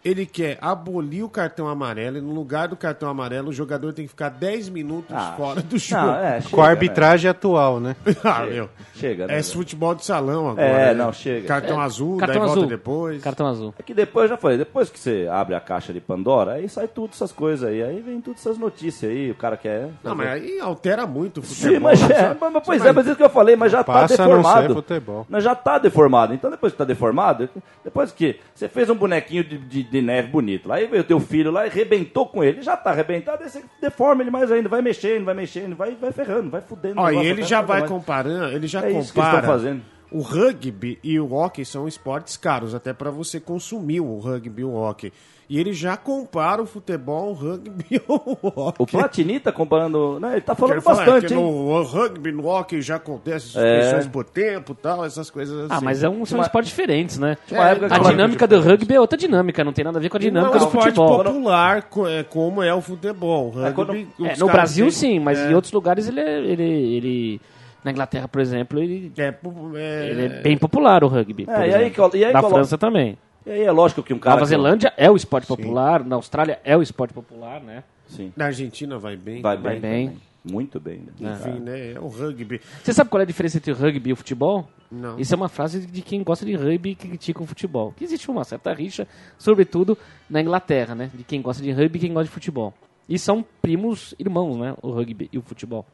[0.05, 4.05] Ele quer abolir o cartão amarelo e no lugar do cartão amarelo o jogador tem
[4.05, 6.03] que ficar 10 minutos Ah, fora do jogo.
[6.07, 7.97] Não, é, chega, Com a arbitragem atual, né?
[8.25, 8.69] Ah, meu.
[8.95, 9.35] Chega, né?
[9.37, 10.67] É esse futebol de salão agora.
[10.67, 10.95] É, né?
[10.95, 11.47] não, chega.
[11.49, 12.55] Cartão azul, Cartão daí azul.
[12.63, 13.23] volta depois.
[13.23, 13.75] Cartão azul.
[13.79, 16.69] É que depois, eu já falei, depois que você abre a caixa de Pandora, aí
[16.69, 17.83] sai tudo essas coisas aí.
[17.83, 19.89] Aí vem todas essas notícias aí, o cara quer.
[20.03, 21.73] Não, fazer- mas aí altera muito o futebol.
[21.75, 22.15] Sim, mas, né?
[22.15, 24.29] é, mas- mas- pois é, mas isso que eu falei, mas já Passa tá a
[24.29, 24.75] não deformado.
[24.75, 25.27] futebol.
[25.29, 26.35] Mas já tá deformado.
[26.35, 27.49] Então depois que tá deformado,
[27.85, 31.21] depois que você fez um bonequinho de, de- de neve bonito, lá aí veio teu
[31.21, 34.69] filho lá e rebentou com ele, já tá arrebentado, aí você deforma ele mais ainda,
[34.69, 37.01] vai mexendo, vai mexendo, vai, vai ferrando, vai fudendo.
[37.01, 37.91] Ó, e ele já vai mais.
[37.91, 39.83] comparando, ele já É isso que eles compara estão fazendo.
[40.11, 44.65] o rugby e o hockey são esportes caros, até para você consumir o rugby e
[44.65, 45.13] o hockey.
[45.51, 48.83] E ele já compara o futebol, o rugby e o hockey.
[48.83, 50.21] O Platini tá comparando.
[50.21, 51.41] Né, ele tá falando Quero falar bastante, que hein?
[51.41, 53.81] no rugby, no hockey já acontece É.
[53.81, 55.69] suspensões por tempo tal, essas coisas assim.
[55.71, 57.39] Ah, mas é um, são Uma- esportes diferentes, né?
[57.47, 60.21] que a dinâmica do rugby é outra dinâmica, não tem nada a ver com a
[60.21, 61.25] não dinâmica é um do esporte futebol.
[61.25, 63.53] popular co- é, como é o futebol.
[63.57, 66.07] O É, quando- rugby, É, os no Brasil têm- sim, mas é, em outros lugares
[66.09, 67.41] ele, é- ele, ele
[67.83, 69.35] na Inglaterra, por exemplo, ele, É,
[69.77, 71.47] é, ele é bem popular o rugby.
[71.47, 73.17] por É, e aí e aí na França também.
[73.49, 74.37] E aí é lógico que um cara.
[74.37, 77.83] Nova que- Zelândia é o esporte popular, na Austrália é o esporte popular, né?
[78.07, 78.31] Sim.
[78.37, 79.41] Na Argentina vai bem.
[79.41, 79.81] Vai também.
[79.81, 80.17] bem.
[80.45, 81.33] Muito bem, né?
[81.33, 81.93] Enfim, né?
[81.93, 82.61] É o rugby.
[82.83, 84.69] Você sabe qual é a diferença entre o rugby e o futebol?
[84.91, 85.19] Não.
[85.19, 87.93] Isso é uma frase de quem gosta de rugby e critica o futebol.
[87.97, 89.09] Que existe uma certa rixa,
[89.39, 89.97] sobretudo
[90.29, 91.11] na Inglaterra, né?
[91.15, 92.75] De quem gosta de rugby e quem gosta de futebol.
[93.09, 94.75] E são primos irmãos, né?
[94.83, 95.87] O rugby e o futebol.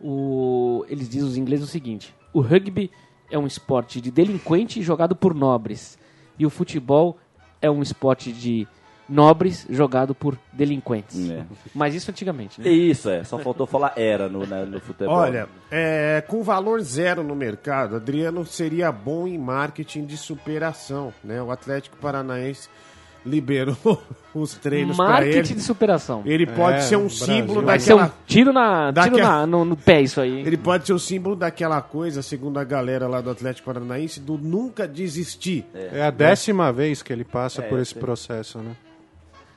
[0.00, 0.84] O...
[0.88, 2.90] Eles dizem os ingleses o seguinte: o rugby
[3.30, 5.98] é um esporte de delinquente jogado por nobres.
[6.40, 7.18] E o futebol
[7.60, 8.66] é um esporte de
[9.06, 11.28] nobres jogado por delinquentes.
[11.28, 11.44] É.
[11.74, 12.70] Mas isso antigamente, né?
[12.70, 13.22] Isso, é.
[13.24, 15.16] Só faltou falar era no, né, no futebol.
[15.16, 21.12] Olha, é, com valor zero no mercado, Adriano seria bom em marketing de superação.
[21.22, 21.42] Né?
[21.42, 22.70] O Atlético Paranaense
[23.24, 23.76] liberou
[24.34, 25.54] os treinos para Marketing ele.
[25.54, 26.22] de superação.
[26.24, 27.26] Ele pode É, ser um Brasil.
[27.26, 28.14] símbolo Vai ser um daquela.
[28.26, 30.40] tiro, na, tiro daquela- na- no, no pé isso aí.
[30.40, 34.38] Ele pode ser o símbolo daquela coisa, segundo a galera lá do Atlético Paranaense, do
[34.38, 35.64] nunca desistir.
[35.74, 38.72] É a décima vez que ele passa por esse processo, né?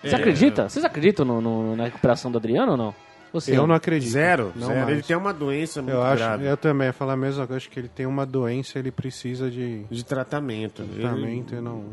[0.04, 0.68] Você acredita?
[0.68, 2.96] Vocês acreditam no- no- na recuperação do Adriano ou não?
[3.32, 3.58] Você?
[3.58, 4.12] Eu não acredito.
[4.12, 4.92] Zero, Não zero.
[4.92, 7.58] Ele tem uma doença muito Eu acho, grave eu também ia falar a mesma coisa,
[7.58, 10.84] acho que ele tem uma doença, ele precisa de de tratamento.
[10.84, 11.86] Ele- tratamento e não...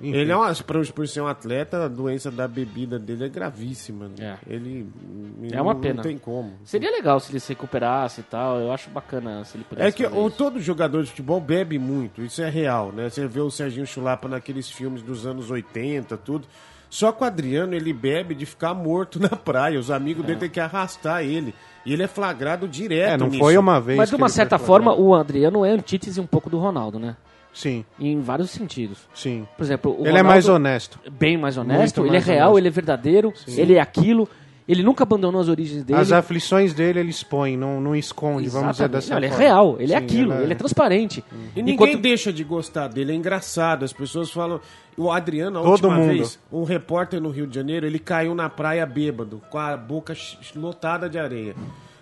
[0.00, 0.16] Enfim.
[0.16, 4.08] Ele é uma, por, por ser um atleta, a doença da bebida dele é gravíssima.
[4.08, 4.38] né?
[4.48, 4.54] É.
[4.54, 4.88] Ele,
[5.42, 5.94] ele É uma não, pena.
[5.94, 6.52] Não tem como.
[6.64, 8.58] Seria legal se ele se recuperasse e tal.
[8.60, 9.88] Eu acho bacana se ele pudesse.
[9.88, 10.36] É que fazer o, isso.
[10.36, 13.10] todo jogador de futebol bebe muito, isso é real, né?
[13.10, 16.46] Você vê o Serginho Chulapa naqueles filmes dos anos 80, tudo.
[16.90, 19.78] Só que o Adriano, ele bebe de ficar morto na praia.
[19.78, 21.54] Os amigos dele têm que arrastar ele.
[21.84, 23.38] E ele é flagrado direto É, não nisso.
[23.38, 23.98] foi uma vez.
[23.98, 27.16] Mas de uma certa forma, o Adriano é antítese um pouco do Ronaldo, né?
[27.52, 28.98] Sim, Em vários sentidos.
[29.14, 29.46] sim.
[29.56, 30.98] Por exemplo, o Ele é Ronaldo mais honesto.
[31.10, 32.58] bem mais honesto, Muito ele é mais real, honesto.
[32.58, 34.28] ele é verdadeiro, ele é aquilo.
[34.68, 35.98] Ele nunca abandonou as origens dele.
[35.98, 38.90] As aflições dele ele expõe, não, não esconde, vamos dizer Exatamente.
[38.92, 39.42] dessa Não, ele é forma.
[39.44, 41.24] real, ele é Sim, aquilo, ele é, transparente.
[41.56, 43.82] E ninguém Enquanto- deixa de gostar dele, é engraçado.
[43.86, 44.60] As pessoas falam.
[44.94, 46.08] O Adriano, a Todo última mundo.
[46.08, 50.14] vez, um repórter no Rio de Janeiro, ele caiu na praia bêbado, com a boca
[50.54, 51.54] lotada de areia.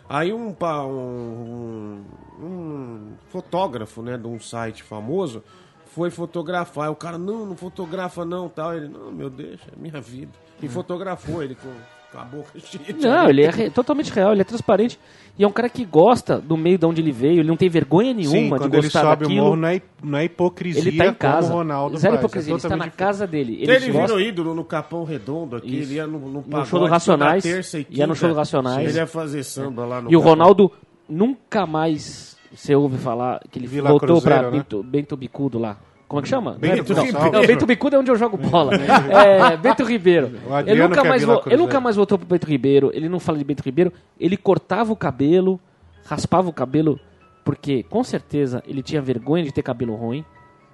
[0.08, 0.54] Aí um,
[0.86, 2.04] um,
[2.40, 5.42] um- fotógrafo, né, de um site famoso,
[5.86, 6.90] foi fotografar.
[6.90, 8.74] O cara, não, não fotografa não, tal.
[8.74, 10.32] Ele, não, meu, deixa, é minha vida.
[10.62, 11.72] E fotografou ele com,
[12.12, 14.98] com a boca cheia de Não, ele é re- totalmente real, ele é transparente.
[15.38, 17.68] E é um cara que gosta do meio de onde ele veio, ele não tem
[17.68, 19.44] vergonha Sim, nenhuma de quando ele gostar sobe o daquilo.
[19.44, 21.48] morro não é, não é hipocrisia ele tá em casa.
[21.48, 22.24] como o Ronaldo Zero faz.
[22.24, 23.58] hipocrisia, é ele está na casa dele.
[23.60, 25.90] Ele, Ele, gosta- virou ídolo no Capão Redondo aqui, Isso.
[25.90, 28.14] ele ia no, no, No pagode show do Racionais, terça e ia no quinta.
[28.14, 28.88] show do Racionais.
[28.88, 30.32] Ele ia fazer samba lá no E o Capão.
[30.32, 30.72] Ronaldo
[31.06, 34.50] nunca mais você ouve falar que ele Vila voltou pra né?
[34.52, 35.76] Bento, Bento Bicudo lá.
[36.08, 36.52] Como é que chama?
[36.52, 37.32] Bento não, Gonçalves.
[37.32, 38.72] não, Bento Bicudo é onde eu jogo bola.
[39.10, 40.32] é, Bento Ribeiro.
[40.64, 42.90] Ele nunca, é mais vo- ele nunca mais voltou pro Bento Ribeiro.
[42.94, 43.92] Ele não fala de Bento Ribeiro.
[44.18, 45.58] Ele cortava o cabelo,
[46.04, 47.00] raspava o cabelo,
[47.44, 50.24] porque com certeza ele tinha vergonha de ter cabelo ruim.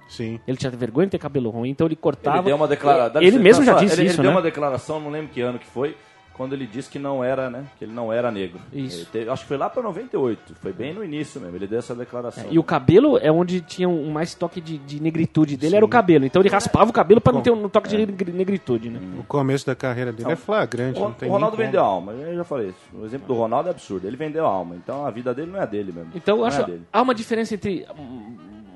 [0.07, 0.39] Sim.
[0.47, 2.37] Ele tinha vergonha de ter cabelo ruim, então ele cortava.
[2.37, 3.21] Ele deu uma declaração.
[3.21, 4.37] Ele mesmo já disse ele, isso, ele deu né?
[4.37, 5.95] uma declaração, não lembro que ano que foi,
[6.33, 7.65] quando ele disse que não era, né?
[7.77, 8.59] Que ele não era negro.
[8.73, 9.05] Isso.
[9.11, 10.55] Teve- acho que foi lá pra 98.
[10.55, 11.55] Foi bem no início mesmo.
[11.55, 12.45] Ele deu essa declaração.
[12.49, 15.87] E o cabelo é onde tinha um mais toque de, de negritude dele, era o
[15.89, 16.25] cabelo.
[16.25, 18.99] Então ele raspava o cabelo pra não ter um toque de negri- negritude, né?
[19.19, 20.99] O começo da carreira dele é flagrante.
[20.99, 22.77] O, não tem o Ronaldo vendeu a alma, eu já falei isso.
[22.97, 24.07] O exemplo do Ronaldo é absurdo.
[24.07, 26.11] Ele vendeu a alma, então a vida dele não é dele mesmo.
[26.15, 26.81] Então eu não acho é dele.
[26.91, 27.85] há uma diferença entre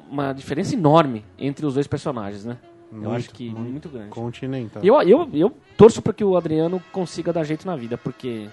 [0.10, 2.58] uma diferença enorme entre os dois personagens, né?
[2.91, 4.10] Eu Muito, acho que muito, grande.
[4.10, 4.84] Continental.
[4.84, 8.47] Eu, eu, eu torço para que o Adriano consiga dar jeito na vida, porque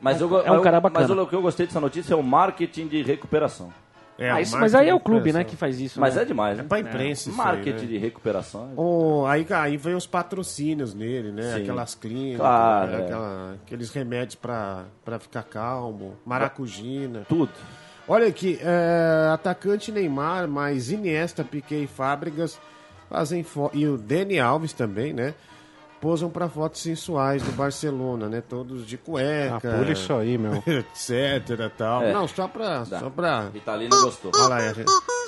[0.00, 1.08] Mas, eu, go- é um eu- cara bacana.
[1.08, 3.72] mas o que eu gostei dessa notícia é o marketing de recuperação.
[4.16, 5.98] É, Ah, isso- mas aí é o clube, né, que faz isso.
[6.00, 6.22] Mas né?
[6.22, 6.68] é demais, É né?
[6.68, 7.88] pra imprensa isso aí, Marketing né?
[7.88, 8.72] de recuperação.
[8.76, 11.54] O, aí, aí vem os patrocínios nele, né?
[11.54, 11.62] Sim.
[11.62, 12.96] Aquelas clínicas, Claro, né?
[13.00, 13.02] é.
[13.04, 17.26] Aquela- aqueles remédios pra, pra ficar calmo, maracujina.
[17.28, 17.50] Tudo.
[18.06, 22.60] Olha aqui, é, atacante Neymar, mais Iniesta, Piquet e Fábricas
[23.14, 25.34] fazem e o Dani Alves também, né?
[26.00, 28.42] Posam pra fotos sensuais do Barcelona, né?
[28.46, 30.56] Todos de Ah, cueca, pula isso aí, meu.
[30.66, 32.02] etc, tal.
[32.02, 32.12] É.
[32.12, 34.30] Não, só pra, só pra Vitalino gostou.
[34.34, 34.58] Olha lá,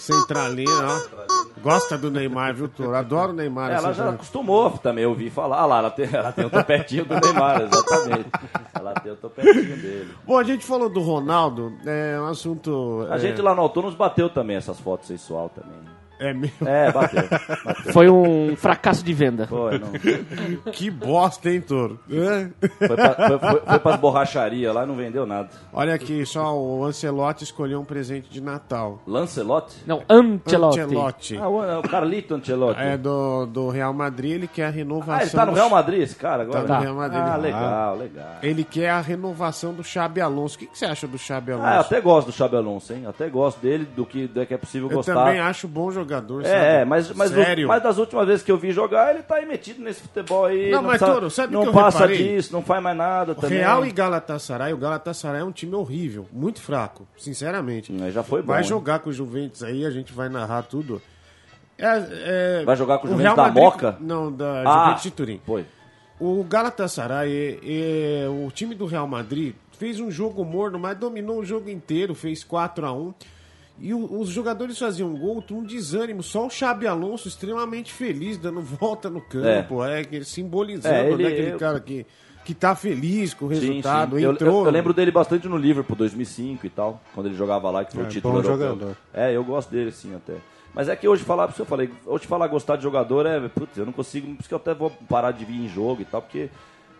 [0.00, 1.60] Centralina, ó.
[1.62, 2.94] Gosta do Neymar, viu, Toro?
[2.94, 3.70] Adoro o Neymar.
[3.70, 4.16] Ela já Centralina.
[4.16, 5.60] acostumou também a ouvir falar.
[5.60, 8.30] Ah lá, ela tem, ela tem o topetinho do Neymar, exatamente.
[8.74, 10.14] Ela tem o topetinho dele.
[10.26, 13.06] Bom, a gente falou do Ronaldo, é um assunto...
[13.08, 15.96] A é, gente lá no Autônomos bateu também essas fotos sensual também.
[16.18, 16.66] É mesmo.
[16.66, 17.22] É, bateu.
[17.28, 17.92] bateu.
[17.92, 19.46] Foi um fracasso de venda.
[19.46, 19.92] Foi, não.
[20.72, 21.98] Que bosta, hein, Toro?
[22.10, 22.48] É.
[22.86, 25.48] Foi, pra, foi, foi, foi pras borracharias lá e não vendeu nada.
[25.72, 29.02] Olha aqui, só o Ancelotti escolheu um presente de Natal.
[29.06, 29.76] Lancelotti?
[29.86, 30.80] Não, Ancelotti.
[30.80, 31.36] Ancelotti.
[31.36, 32.80] Ah, o, o Carlito Ancelotti.
[32.80, 35.14] É do, do Real Madrid, ele quer a renovação...
[35.14, 36.64] ah, ele tá no Real Madrid, esse cara agora?
[36.64, 37.22] Tá no Real Madrid.
[37.22, 38.26] Ah, legal, legal.
[38.42, 40.56] Ele quer a renovação do Xabi Alonso.
[40.56, 41.68] O que, que você acha do Xabi Alonso?
[41.68, 43.04] Ah, eu até gosto do Xabi Alonso, hein?
[43.06, 45.14] Até gosto dele, do que, do que é possível Eu gostar.
[45.14, 46.54] também acho bom jogador, sabe?
[46.56, 47.68] É, mas, mas, Sério?
[47.68, 50.70] mas das últimas vezes que eu vi jogar, ele tá aí metido nesse futebol aí.
[50.70, 52.16] Não, mas, precisa- Toro, sabe o não que eu passa reparei?
[52.36, 53.58] disso, não faz mais nada também.
[53.58, 57.92] Real e Galatasaray, o Galatasaray é um time horrível, muito fraco, sinceramente.
[57.92, 58.48] Mas já foi bom.
[58.48, 58.68] vai hein?
[58.68, 61.00] jogar com o Juventus aí, a gente vai narrar tudo.
[61.78, 63.96] É, é, Vai jogar com o Juventus da Madrid- Moca?
[64.00, 65.40] Não, da Ah, Juventus de Turim.
[65.44, 65.66] Foi.
[66.18, 71.38] O Galatasaray, é, é, o time do Real Madrid, fez um jogo morno, mas dominou
[71.40, 73.12] o jogo inteiro, fez 4 a 1
[73.78, 76.22] E o- os jogadores faziam gol, um desânimo.
[76.22, 81.12] Só o Xabi Alonso extremamente feliz, dando volta no campo, é, que ele simbolizando É,
[81.12, 82.06] ele- né, aquele eu- cara que,
[82.44, 84.22] que tá feliz com o Sim, resultado, sim.
[84.24, 84.60] Eu, entrou.
[84.60, 87.92] eu, eu lembro dele bastante no Liverpool 2005 e tal, quando ele jogava lá, que
[87.92, 88.96] foi É, o título jogador.
[89.12, 90.34] É, eu gosto dele sim até.
[90.74, 93.76] Mas é que hoje falar, por eu falei, hoje falar gostar de jogador é, putz,
[93.78, 96.04] eu não consigo, por isso que eu até vou parar de vir em jogo e
[96.04, 96.50] tal, porque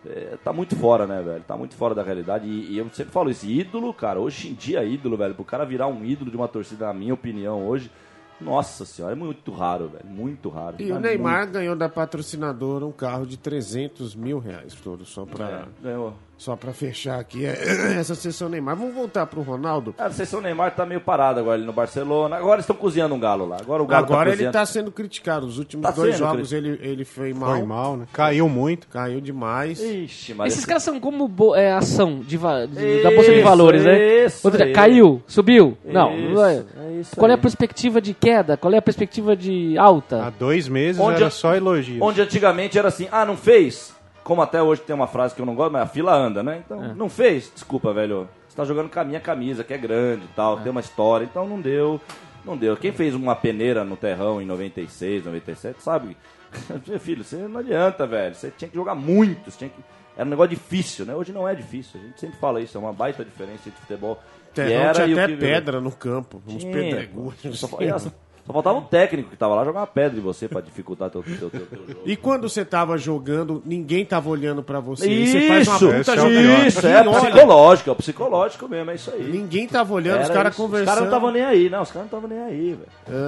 [0.05, 1.43] é, tá muito fora, né, velho?
[1.47, 2.47] Tá muito fora da realidade.
[2.47, 5.65] E, e eu sempre falo isso, ídolo, cara, hoje em dia ídolo, velho, pro cara
[5.65, 7.91] virar um ídolo de uma torcida, na minha opinião, hoje,
[8.39, 10.05] Nossa senhora, é muito raro, velho.
[10.05, 10.75] Muito raro.
[10.79, 15.21] E o Mas Neymar ganhou da patrocinadora um carro de 300 mil reais, todo só
[15.21, 15.35] muito.
[15.37, 16.13] pra, É, ganhou.
[16.37, 17.51] só pra fechar aqui é,
[17.99, 18.75] essa sessão Neymar.
[18.75, 19.95] Vamos voltar pro Ronaldo.
[19.97, 22.35] Ah, a sessão Neymar tá meio parada agora ali no Barcelona.
[22.37, 23.57] Agora eles estão cozinhando um galo lá.
[23.59, 24.53] Agora o galo Agora tá ele cozinhando.
[24.53, 25.45] tá sendo criticado.
[25.47, 28.05] Os últimos Tá dois jogos ele, ele foi mal, Foi mal, né?
[28.13, 28.87] Caiu muito.
[28.87, 29.81] caiu demais.
[29.81, 33.37] Ixi, mas Esses esse- caras são como bo- é, ação de de- da Bolsa de
[33.37, 34.25] Isso, Valores, né?
[34.25, 34.73] isso Outro dia, aí.
[34.73, 35.75] caiu, subiu.
[35.83, 36.63] Não, Isso, não é.
[36.97, 37.41] É isso Qual é a aí.
[37.41, 38.57] perspectiva de queda?
[38.57, 40.33] Qual é a perspectiva de Há alta?
[40.37, 42.01] dois meses Onde era só elogios.
[42.01, 43.95] Onde antigamente era assim, ah, não fez?
[44.23, 46.61] Como até hoje tem uma frase que eu não gosto, mas a fila anda, né?
[46.65, 46.93] Então, É.
[46.93, 47.49] não fez?
[47.53, 48.27] Desculpa, velho.
[48.47, 51.23] Você tá jogando com a minha camisa, que é grande e tal, tem uma história,
[51.23, 52.01] então não deu.
[52.43, 52.75] Não deu.
[52.77, 56.15] Quem fez uma peneira no terrão em 96, 97, sabe?
[56.87, 58.33] Meu filho, você não adianta, velho.
[58.35, 59.81] Você tinha que jogar muito, você tinha que...
[60.15, 61.13] Era um negócio difícil, né?
[61.13, 61.99] Hoje não é difícil.
[62.01, 64.17] A gente sempre fala isso, é uma baita diferença entre futebol
[64.61, 67.61] era tinha até pedra no campo, uns pedregulhos.
[68.47, 70.61] Só, fa- só faltava um técnico que tava lá jogar uma pedra em você pra
[70.61, 72.01] dificultar teu, teu, teu, teu jogo.
[72.05, 75.09] E quando você tava jogando, ninguém tava olhando pra você.
[75.09, 76.67] E você faz uma Isso, puta é jogada.
[76.67, 77.19] isso, é olha.
[77.31, 79.23] psicológico, é o psicológico mesmo, é isso aí.
[79.23, 80.61] Ninguém tava olhando, os Era caras isso.
[80.61, 80.87] conversando.
[80.87, 82.87] Os caras não estavam nem aí, não, os caras não estavam nem aí, velho.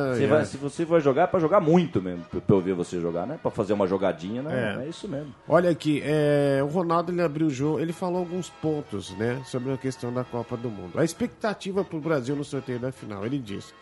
[0.10, 0.28] Ai, Você ai.
[0.30, 3.26] vai- se você vai jogar, é pra jogar muito mesmo, pra eu ver você jogar,
[3.28, 3.38] né?
[3.42, 4.78] Pra fazer uma jogadinha, né?
[4.80, 4.86] É.
[4.86, 5.34] É, isso mesmo.
[5.48, 9.72] Olha aqui, é, o Ronaldo ele abriu o jogo, ele falou alguns pontos, né, sobre
[9.74, 10.98] a questão da Copa do Mundo.
[11.00, 13.74] A expectativa para o Brasil no sorteio da final, ele disse: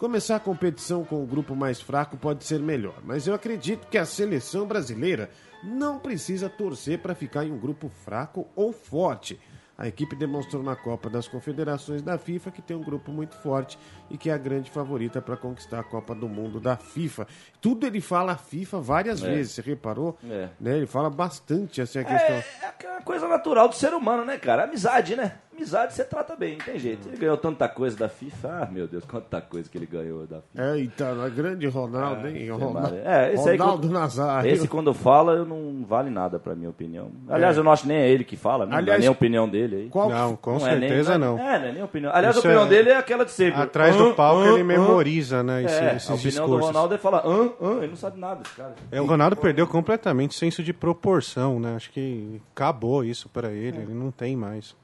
[0.00, 3.98] começar a competição com o grupo mais fraco pode ser melhor, mas eu acredito que
[3.98, 5.28] a seleção brasileira
[5.62, 9.38] não precisa torcer para ficar em um grupo fraco ou forte.
[9.76, 13.78] A equipe demonstrou na Copa das Confederações da FIFA que tem um grupo muito forte
[14.10, 17.26] e que é a grande favorita para conquistar a Copa do Mundo da FIFA.
[17.60, 20.16] Tudo ele fala FIFA várias vezes, você reparou?
[20.28, 20.48] É.
[20.58, 20.76] Né?
[20.78, 22.36] Ele fala bastante assim a questão.
[22.36, 24.64] É, é aquela coisa natural do ser humano, né, cara?
[24.64, 25.32] Amizade, né?
[25.54, 27.06] Amizade você trata bem, não tem jeito.
[27.06, 28.48] Ele ganhou tanta coisa da FIFA.
[28.62, 30.76] Ah, meu Deus, quanta coisa que ele ganhou da FIFA.
[30.78, 32.48] Eita, a grande Ronaldo, hein?
[32.48, 34.50] Ronaldo, É, esse aí Ronaldo quando- Nazário.
[34.50, 37.10] Esse quando fala, eu não vale nada pra minha opinião.
[37.28, 37.60] Aliás, É.
[37.60, 39.76] eu não acho nem é ele que fala, não Aliás, é nem a opinião dele
[39.76, 39.88] aí.
[39.90, 41.38] Qual Não, com Não é nem- certeza não.
[41.38, 42.12] É, não é nem a opinião.
[42.14, 43.60] Aliás, Isso a opinião é- dele é aquela de sempre.
[43.60, 46.60] Atrás do palco ele memoriza, né, esse- É, esses a opinião discursos.
[46.60, 48.74] do Ronaldo é falar, hã, hã, ele não sabe nada, esse cara.
[48.90, 51.74] É, o Ronaldo perdeu completamente o senso de proporção, né?
[51.76, 54.74] Acho que acabou isso pra ele, ele não tem mais.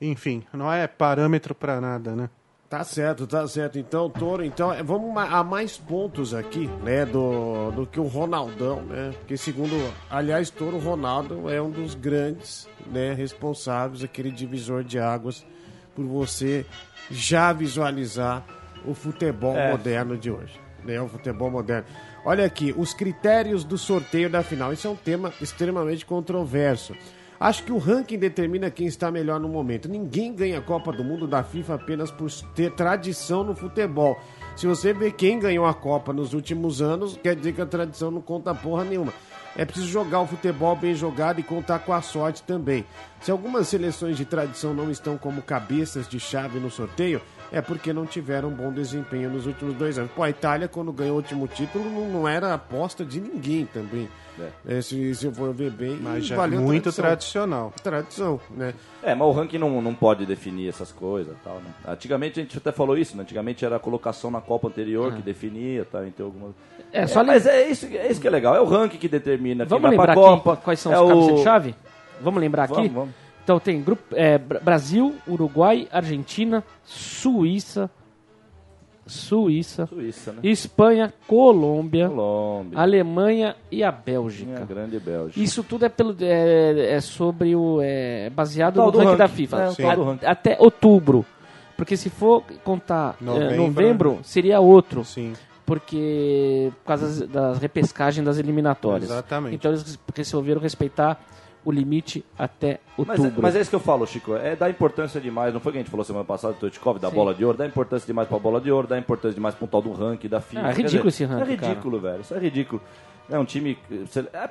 [0.00, 2.30] Enfim, não é parâmetro pra nada, né?
[2.70, 3.78] Tá certo, tá certo.
[3.80, 8.80] Então, Toro, então, é, vamos a mais pontos aqui, né, do, do que o Ronaldão,
[8.82, 9.12] né?
[9.18, 9.74] Porque segundo,
[10.08, 15.44] aliás, Toro, o Ronaldo é um dos grandes, né, responsáveis, aquele divisor de águas,
[15.96, 16.64] por você
[17.10, 18.44] já visualizar
[18.84, 19.70] o futebol É.
[19.72, 21.00] moderno de hoje, né?
[21.00, 21.86] O futebol moderno.
[22.24, 24.72] Olha aqui, os critérios do sorteio da final.
[24.72, 26.94] Isso é um tema extremamente controverso.
[27.40, 29.88] Acho que o ranking determina quem está melhor no momento.
[29.88, 34.20] Ninguém ganha a Copa do Mundo da FIFA apenas por ter tradição no futebol.
[34.54, 38.10] Se você vê quem ganhou a Copa nos últimos anos, quer dizer que a tradição
[38.10, 39.14] não conta porra nenhuma.
[39.56, 42.84] É preciso jogar o futebol bem jogado e contar com a sorte também.
[43.20, 47.20] Se algumas seleções de tradição não estão como cabeças de chave no sorteio,
[47.52, 50.10] é porque não tiveram um bom desempenho nos últimos dois anos.
[50.12, 54.08] Pô, a Itália, quando ganhou o último título, não, não era aposta de ninguém também.
[54.66, 57.04] É, se, se eu for ver bem, Mas já é valeu muito tradição.
[57.04, 57.74] tradicional.
[57.82, 58.72] Tradição, né?
[59.02, 61.70] É, mas o ranking não, não pode definir essas coisas e tal, né?
[61.86, 63.22] Antigamente a gente até falou isso, né?
[63.22, 66.06] Antigamente era a colocação na Copa anterior que definia, tá?
[66.06, 66.52] Então algumas...
[66.90, 69.66] É, só mas é isso, é isso que é legal, é o ranking que determina
[69.66, 70.52] Vamos quem vai lembrar pra Copa.
[70.54, 71.74] aqui quais são é os cabeças de chave?
[72.22, 72.74] Vamos lembrar aqui?
[72.74, 73.14] Vamos, vamos.
[73.42, 77.90] Então tem grupo, é, Bra- Brasil, Uruguai, Argentina, Suíça,
[79.06, 80.38] Suíça, Suíça, né?
[80.44, 82.78] Espanha, Colômbia, Colômbia.
[82.78, 84.64] Alemanha e a Minha Bélgica.
[84.64, 85.40] grande Bélgica.
[85.40, 87.80] Isso tudo é, pelo, é, é sobre o.
[87.82, 89.36] É baseado no do ranking, da ranking.
[89.36, 89.56] FIFA.
[89.78, 90.26] É, A- ranking.
[90.26, 91.26] até outubro.
[91.76, 94.18] Porque se for contar é, Novembro, novembro, né?
[94.22, 95.04] seria outro.
[95.04, 95.32] Sim.
[95.66, 96.70] Porque.
[96.84, 99.10] Por causa das, das repescagens das eliminatórias.
[99.10, 99.56] Exatamente.
[99.56, 101.20] Então eles resolveram respeitar
[101.64, 103.42] o limite até Mas, outubro.
[103.42, 104.34] mas é isso que eu falo, Chico.
[104.34, 105.52] É dar importância demais.
[105.52, 107.14] Não foi o que a gente falou semana passada do Toitkov, da Sim.
[107.14, 107.58] bola de ouro?
[107.58, 110.40] Dá importância demais pra bola de ouro, dá importância demais um tal do ranking da
[110.40, 110.62] FIFA.
[110.66, 112.20] Ah, é ridículo dizer, esse ranking, É ridículo, velho.
[112.22, 112.82] Isso é ridículo.
[113.28, 113.78] É um time.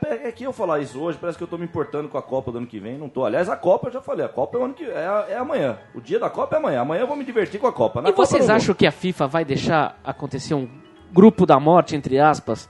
[0.02, 2.22] É, é que eu falar isso hoje, parece que eu tô me importando com a
[2.22, 2.98] Copa do ano que vem.
[2.98, 3.26] Não tô.
[3.26, 4.26] Aliás, a Copa eu já falei.
[4.26, 5.78] A Copa é, o ano que, é, é amanhã.
[5.94, 6.82] O dia da Copa é amanhã.
[6.82, 8.02] Amanhã eu vou me divertir com a Copa.
[8.02, 10.70] Na E Copa vocês acham que a FIFA vai deixar acontecer um
[11.12, 12.70] grupo da morte, entre aspas,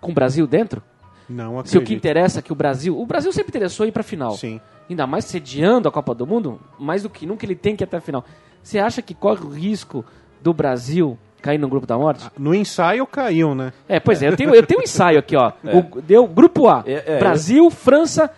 [0.00, 0.82] com o Brasil dentro?
[1.28, 1.70] Não acredito.
[1.70, 2.98] Se o que interessa é que o Brasil.
[2.98, 4.32] O Brasil sempre interessou ir pra final.
[4.32, 4.60] Sim.
[4.88, 7.86] Ainda mais sediando a Copa do Mundo, mais do que nunca ele tem que ir
[7.86, 8.24] até a final.
[8.62, 10.04] Você acha que corre o risco
[10.40, 12.28] do Brasil cair no grupo da morte?
[12.38, 13.72] No ensaio caiu, né?
[13.88, 15.52] É, pois é, eu tenho, eu tenho um ensaio aqui, ó.
[15.64, 18.30] O, deu grupo A: É, é, Brasil, França,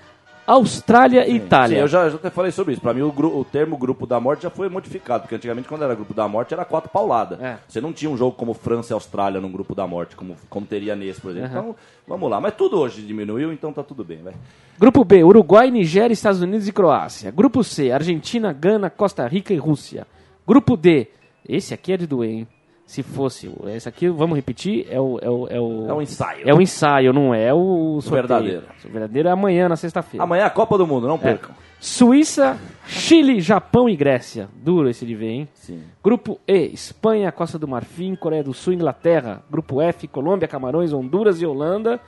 [0.51, 1.77] Austrália e Itália.
[1.77, 2.83] Sim, eu já, eu até falei sobre isso.
[2.83, 5.95] Pra mim, o, o termo grupo da morte já foi modificado, porque antigamente, quando era
[5.95, 7.41] grupo da morte, era quatro pauladas.
[7.41, 7.59] É.
[7.69, 10.67] Você não tinha um jogo como França e Austrália num grupo da morte, como, como
[10.67, 11.51] teria nesse, por exemplo.
[11.51, 12.41] Então, vamos lá.
[12.41, 14.35] Mas tudo hoje diminuiu, então tá tudo bem, vai.
[14.77, 17.31] Grupo B, Uruguai, Nigéria, Estados Unidos e Croácia.
[17.31, 20.07] Grupo C, Argentina, Gana, Costa Rica e Rússia.
[20.47, 21.07] Grupo D,
[21.49, 22.49] esse aqui é de doer, hein?
[22.91, 25.17] Se fosse, esse aqui, vamos repetir, é o...
[25.23, 26.43] É o, é o, É um ensaio.
[26.49, 28.27] É o ensaio, não é o sorteio.
[28.27, 28.63] verdadeiro.
[28.85, 30.25] O verdadeiro é amanhã, na sexta-feira.
[30.25, 31.19] Amanhã é a Copa do Mundo, não É.
[31.19, 31.55] percam.
[31.79, 34.49] Suíça, Chile, Japão e Grécia.
[34.57, 35.49] Duro esse de ver, hein?
[35.55, 35.85] Sim.
[36.03, 39.41] Grupo E, Espanha, Costa do Marfim, Coreia do Sul, Inglaterra.
[39.49, 42.01] Grupo F, Colômbia, Camarões, Honduras e Holanda.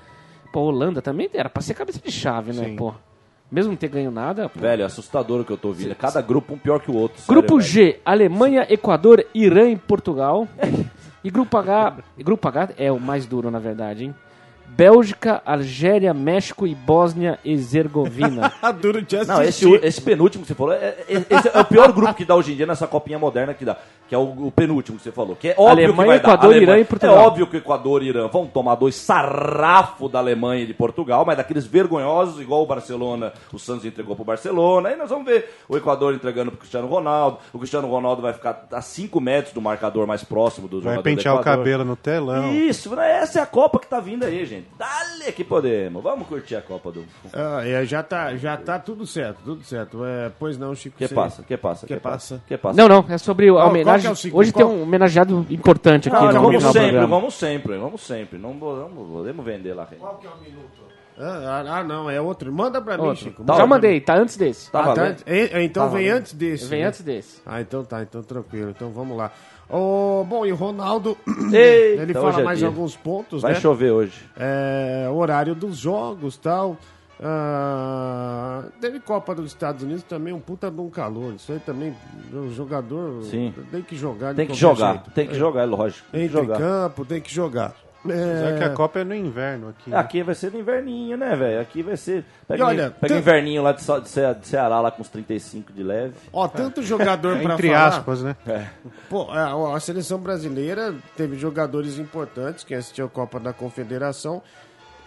[0.53, 2.75] Pô, Holanda também era pra ser cabeça de chave, né, Sim.
[2.77, 2.93] pô?
[3.53, 4.49] Mesmo não ter ganho nada.
[4.49, 4.59] pô.
[4.59, 5.95] Velho, é assustador o que eu tô ouvindo.
[5.95, 7.19] Cada grupo um pior que o outro.
[7.21, 7.69] sério, Grupo velho.
[7.69, 10.49] G, Alemanha, Equador, Irã e Portugal.
[11.23, 14.15] E grupo H, grupo H é o mais duro, na verdade, hein?
[14.77, 18.53] Bélgica, Argélia, México e Bósnia e Herzegovina.
[18.81, 19.85] Duro de Não, esse, assistir.
[19.85, 22.53] esse penúltimo que você falou, é, é- esse é o pior grupo que dá hoje
[22.53, 23.77] em dia nessa copinha moderna que dá.
[24.09, 25.35] Que é o, o penúltimo que você falou.
[25.37, 26.35] Que é óbvio Alemanha, que vai dar.
[26.35, 27.17] Equador, Irã e Portugal.
[27.17, 30.75] É óbvio que o Equador e Irã vão tomar dois sarrafo da Alemanha e de
[30.75, 34.91] Portugal, mas daqueles vergonhosos, igual o Barcelona, o Santos entregou pro Barcelona.
[34.91, 37.39] Aí nós vamos ver o Equador entregando pro Cristiano Ronaldo.
[37.53, 41.03] O Cristiano Ronaldo vai ficar a 5 metros do marcador mais próximo do Vai jogador
[41.03, 41.59] pentear do o Equador.
[41.65, 42.53] cabelo no telão.
[42.55, 44.62] Isso, essa é a Copa que tá vindo aí, gente.
[44.79, 46.03] Dale que podemos.
[46.03, 47.05] Vamos curtir a Copa do.
[47.33, 50.05] Ah, é, já, tá, já tá tudo certo, tudo certo.
[50.05, 50.97] É, pois não, Chico.
[50.97, 52.43] Que você- passa, que passa, Que passa?
[52.47, 52.77] que passa.
[52.77, 54.11] Não, não, é sobre a homenagem.
[54.11, 54.33] qual que é?
[54.35, 57.07] Hoje Qual- tem um homenageado importante aqui Não, no, vamos sempre, programa.
[57.07, 58.39] vamos sempre, vamos sempre.
[58.39, 59.87] Não podemos, podemos vender lá.
[59.99, 60.93] Qual que é o minuto?
[61.19, 62.51] Ah, ah, não, é outro.
[62.51, 63.25] Manda pra mim, Outro.
[63.25, 63.45] Chico.
[63.45, 64.01] Tá, Já mandei, mim.
[64.01, 64.71] tá antes desse.
[64.71, 65.09] Tá Ah, tá
[65.61, 66.19] então Tá vem valendo.
[66.21, 66.65] antes desse.
[66.67, 66.87] Vem né?
[66.89, 67.43] antes desse.
[67.45, 68.71] Ah, então tá, então tranquilo.
[68.71, 69.31] Então vamos lá.
[69.73, 71.17] Ô, bom, e o Ronaldo,
[71.51, 73.61] Eita, ele fala é mais alguns pontos, Vai né?
[73.61, 74.23] chover hoje.
[74.37, 76.77] É, horário dos jogos tal.
[77.25, 81.33] Ah, teve Copa dos Estados Unidos também, um puta de um calor.
[81.35, 81.95] Isso aí também,
[82.33, 83.55] o jogador Sim.
[83.71, 84.35] tem que jogar.
[84.35, 85.11] Tem que jogar, jeito.
[85.13, 86.07] tem que jogar, é lógico.
[86.11, 86.59] Tem que jogar.
[86.59, 87.75] campo, tem que jogar.
[88.09, 89.91] É, Só que a Copa é no inverno aqui.
[89.91, 89.97] né?
[89.97, 91.61] Aqui vai ser no inverninho, né, velho?
[91.61, 92.25] Aqui vai ser.
[92.49, 95.73] Pega, E olha, pega inverninho lá de, de Ce- de Ceará, lá com uns 35
[95.73, 96.15] de leve.
[96.33, 97.87] Ó, tanto jogador pra Entre falar.
[97.87, 98.37] aspas, né?
[99.09, 104.43] Pô, a, a seleção brasileira teve jogadores importantes, quem assistiu a Copa da Confederação.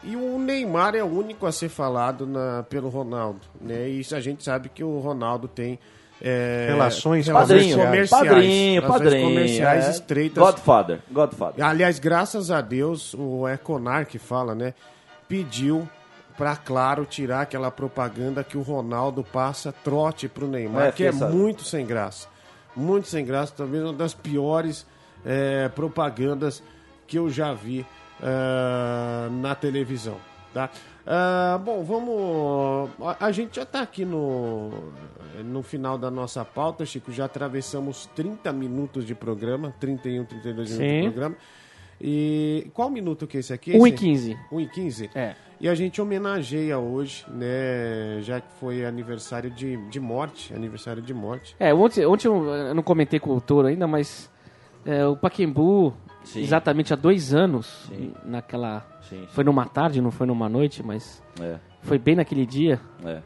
[0.03, 3.41] E o Neymar é o único a ser falado na, pelo Ronaldo.
[3.59, 3.89] Né?
[3.89, 5.79] E isso a gente sabe que o Ronaldo tem.
[6.21, 8.09] É, Relações Padrinho, comerciais.
[8.09, 9.27] padrinho, relações padrinho.
[9.29, 9.91] comerciais é.
[9.91, 10.43] estreitas.
[10.43, 11.65] Godfather, Godfather.
[11.65, 14.73] Aliás, graças a Deus, o Econar que fala, né?
[15.27, 15.87] Pediu
[16.37, 21.11] pra Claro tirar aquela propaganda que o Ronaldo passa trote pro Neymar, É, que é
[21.11, 21.37] sabendo.
[21.37, 22.27] muito sem graça.
[22.75, 24.85] Muito sem graça, talvez uma das piores
[25.25, 26.61] é, propagandas
[27.07, 27.85] que eu já vi
[28.21, 30.17] é, na televisão.
[30.55, 30.69] Tá?
[31.05, 32.89] Ah, bom, vamos.
[33.01, 34.71] A, a gente já está aqui no,
[35.43, 37.11] no final da nossa pauta, Chico.
[37.11, 41.01] Já atravessamos 30 minutos de programa, 31, 32 minutos Sim.
[41.01, 41.35] de programa.
[41.99, 43.71] E qual minuto que é esse aqui?
[43.77, 44.37] 1 e Esse- 15.
[44.49, 45.09] 1 e 15?
[45.13, 45.35] É.
[45.59, 48.21] E a gente homenageia hoje, né?
[48.21, 50.53] Já que foi aniversário de, de morte.
[50.53, 51.53] Aniversário de morte.
[51.59, 54.29] É, ontem, ontem eu, eu não comentei com o Toro ainda, mas
[54.85, 55.93] é, o Paquembu,
[56.25, 56.41] Sim.
[56.41, 58.13] exatamente há dois anos, Sim.
[58.25, 58.85] naquela.
[59.09, 63.21] Sim, Foi numa tarde, não foi numa noite, mas é, foi bem naquele dia é.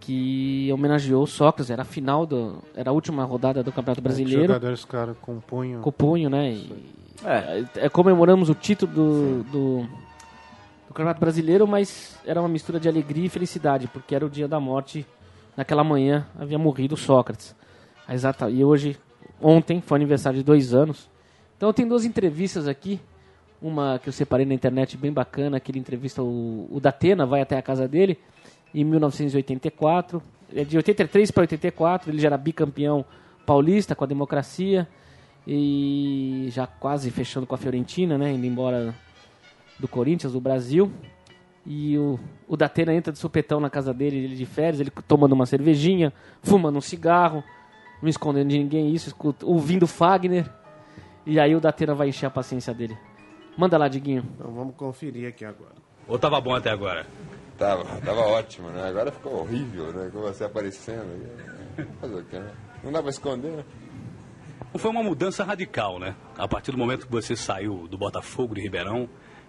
[0.00, 1.70] que homenageou o Sócrates.
[1.70, 4.46] Era a final, do, era a última rodada do Campeonato Os Brasileiro.
[4.46, 5.80] jogadores ficaram com o punho.
[5.80, 6.52] Com o punho, né?
[6.52, 6.72] E,
[7.24, 7.64] É.
[7.76, 9.82] é, comemoramos o título do, do,
[10.88, 14.48] do Campeonato Brasileiro, mas era uma mistura de alegria e felicidade, porque era o dia
[14.48, 15.06] da morte.
[15.56, 17.54] Naquela manhã havia morrido Sócrates.
[18.08, 18.98] Exata, e hoje,
[19.40, 21.09] ontem, foi aniversário de dois anos.
[21.60, 22.98] Então tem duas entrevistas aqui.
[23.60, 27.42] Uma que eu separei na internet bem bacana, que ele entrevista o, o Datena, vai
[27.42, 28.18] até a casa dele,
[28.74, 30.22] em 1984.
[30.56, 33.04] É de 83 para 84, ele já era bicampeão
[33.44, 34.88] paulista com a democracia
[35.46, 38.94] e já quase fechando com a Fiorentina, né, indo embora
[39.78, 40.90] do Corinthians, do Brasil.
[41.66, 42.18] E o,
[42.48, 46.10] o Datena entra de supetão na casa dele, ele de férias, ele tomando uma cervejinha,
[46.42, 47.44] fumando um cigarro,
[48.00, 50.50] não escondendo de ninguém isso, escuta- ouvindo Fagner.
[51.30, 52.98] E aí o Datena vai encher a paciência dele.
[53.56, 54.24] Manda lá, Diguinho.
[54.34, 55.76] Então vamos conferir aqui agora.
[56.08, 57.06] Ou tava bom até agora?
[57.56, 58.88] Tava, tava ótimo, né?
[58.88, 60.10] Agora ficou horrível, né?
[60.12, 61.06] Com você aparecendo.
[62.00, 62.50] Fazer o quê, né?
[62.82, 63.64] Não dá pra esconder, né?
[64.74, 66.16] Foi uma mudança radical, né?
[66.36, 69.08] A partir do momento que você saiu do Botafogo de Ribeirão,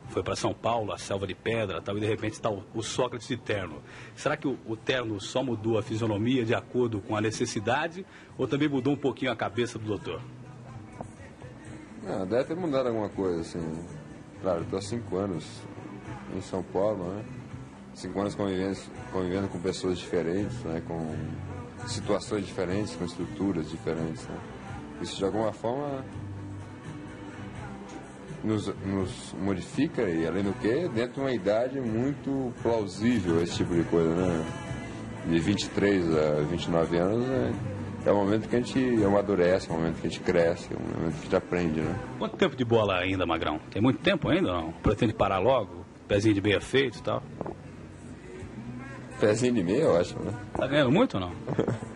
[0.09, 2.83] foi para São Paulo, a selva de pedra, tal, e de repente está o, o
[2.83, 3.81] Sócrates de terno.
[4.15, 8.05] Será que o, o terno só mudou a fisionomia de acordo com a necessidade
[8.37, 10.21] ou também mudou um pouquinho a cabeça do doutor?
[12.03, 13.59] Não, deve ter mudado alguma coisa, assim.
[14.41, 15.45] Claro, tô há cinco anos
[16.35, 17.25] em São Paulo, né?
[17.93, 18.77] cinco anos convivendo,
[19.11, 20.81] convivendo com pessoas diferentes, né?
[20.87, 21.15] com
[21.87, 24.27] situações diferentes, com estruturas diferentes.
[24.27, 24.37] Né?
[25.01, 26.03] Isso de alguma forma
[28.43, 33.75] nos, nos modifica e além do que, dentro de uma idade muito plausível esse tipo
[33.75, 34.45] de coisa, né?
[35.27, 37.53] De 23 a 29 anos né?
[38.05, 40.75] É o momento que a gente amadurece, é o momento que a gente cresce, é
[40.75, 41.99] o momento que a gente aprende, né?
[42.17, 43.59] Quanto tempo de bola ainda, Magrão?
[43.69, 44.71] Tem muito tempo ainda ou não?
[44.71, 45.85] Pretende parar logo?
[46.07, 47.21] Pezinho de meia feito e tal?
[49.19, 50.33] Pezinho de meia, eu acho, né?
[50.53, 51.31] Tá ganhando muito ou não?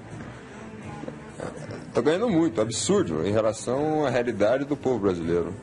[1.94, 5.54] Tô ganhando muito, absurdo, em relação à realidade do povo brasileiro.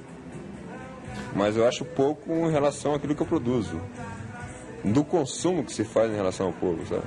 [1.37, 3.81] Mas eu acho pouco em relação àquilo que eu produzo.
[4.83, 7.05] Do consumo que se faz em relação ao povo, sabe?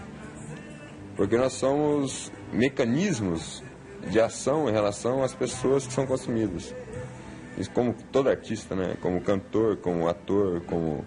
[1.15, 3.63] Porque nós somos mecanismos
[4.09, 6.73] de ação em relação às pessoas que são consumidas.
[7.57, 8.97] Isso como todo artista, né?
[9.01, 11.05] Como cantor, como ator, como,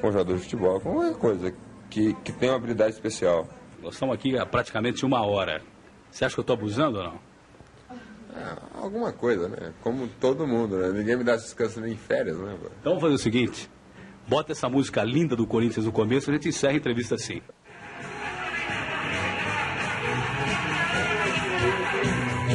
[0.00, 1.54] como jogador de futebol, como qualquer coisa
[1.88, 3.48] que, que tem uma habilidade especial.
[3.80, 5.62] Nós estamos aqui há praticamente uma hora.
[6.10, 7.18] Você acha que eu estou abusando ou não?
[8.36, 9.72] É, alguma coisa, né?
[9.80, 10.90] Como todo mundo, né?
[10.90, 12.56] Ninguém me dá descanso nem em férias, né?
[12.80, 13.70] Então vamos fazer o seguinte:
[14.26, 17.40] bota essa música linda do Corinthians no começo e a gente encerra a entrevista assim.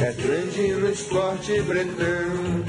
[0.02, 2.64] É grande no esporte bretão,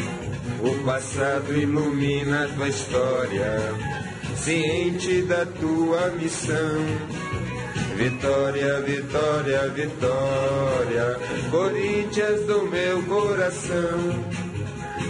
[0.62, 3.74] o passado ilumina tua história,
[4.36, 6.86] ciente da tua missão.
[7.96, 11.20] Vitória, vitória, vitória,
[11.50, 14.26] Corinthians do meu coração.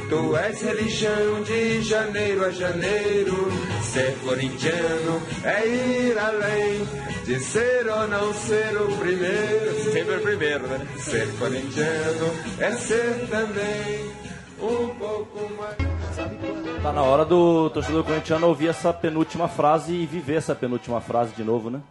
[0.07, 3.51] Tu és religião de janeiro a janeiro.
[3.81, 9.91] Ser corintiano é ir além de ser ou não ser o primeiro.
[9.91, 10.87] Sempre o primeiro, né?
[10.97, 14.11] Ser corintiano é ser também
[14.59, 15.77] um pouco mais.
[16.81, 21.33] Tá na hora do torcedor corintiano ouvir essa penúltima frase e viver essa penúltima frase
[21.35, 21.81] de novo, né?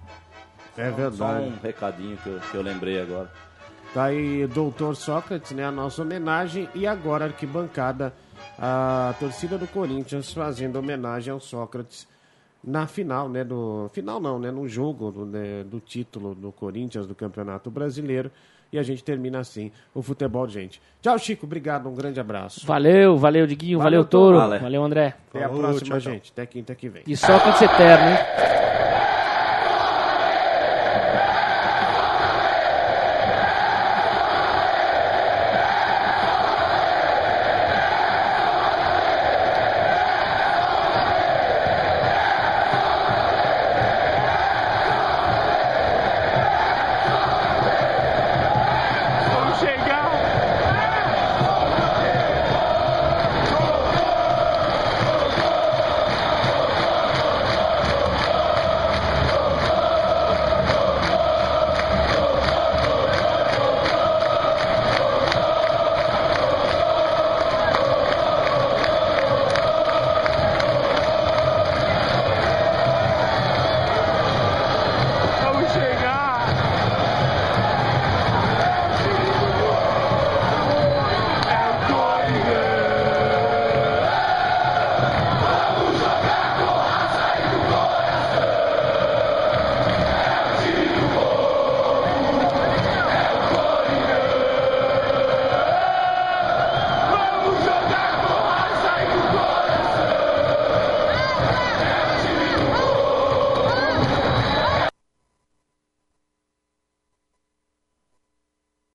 [0.77, 1.45] É Só verdade.
[1.47, 3.31] um recadinho que eu, que eu lembrei agora.
[3.93, 5.65] Tá aí, doutor Sócrates, né?
[5.65, 6.69] A nossa homenagem.
[6.75, 8.15] E agora, arquibancada,
[8.59, 12.07] a torcida do Corinthians fazendo homenagem ao Sócrates
[12.63, 13.43] na final, né?
[13.45, 14.51] Do, final não, né?
[14.51, 18.31] No jogo do, né, do título do Corinthians do Campeonato Brasileiro.
[18.73, 20.81] E a gente termina assim o futebol, gente.
[21.03, 21.45] Tchau, Chico.
[21.45, 21.89] Obrigado.
[21.89, 22.65] Um grande abraço.
[22.65, 24.61] Valeu, valeu, Diguinho, Valeu, valeu, Touro, Toro.
[24.61, 25.15] valeu, André.
[25.29, 26.13] Até a Falou, próxima, tchau, tchau.
[26.13, 26.31] gente.
[26.31, 27.03] Até quinta que vem.
[27.05, 28.17] E Sócrates eterno, hein?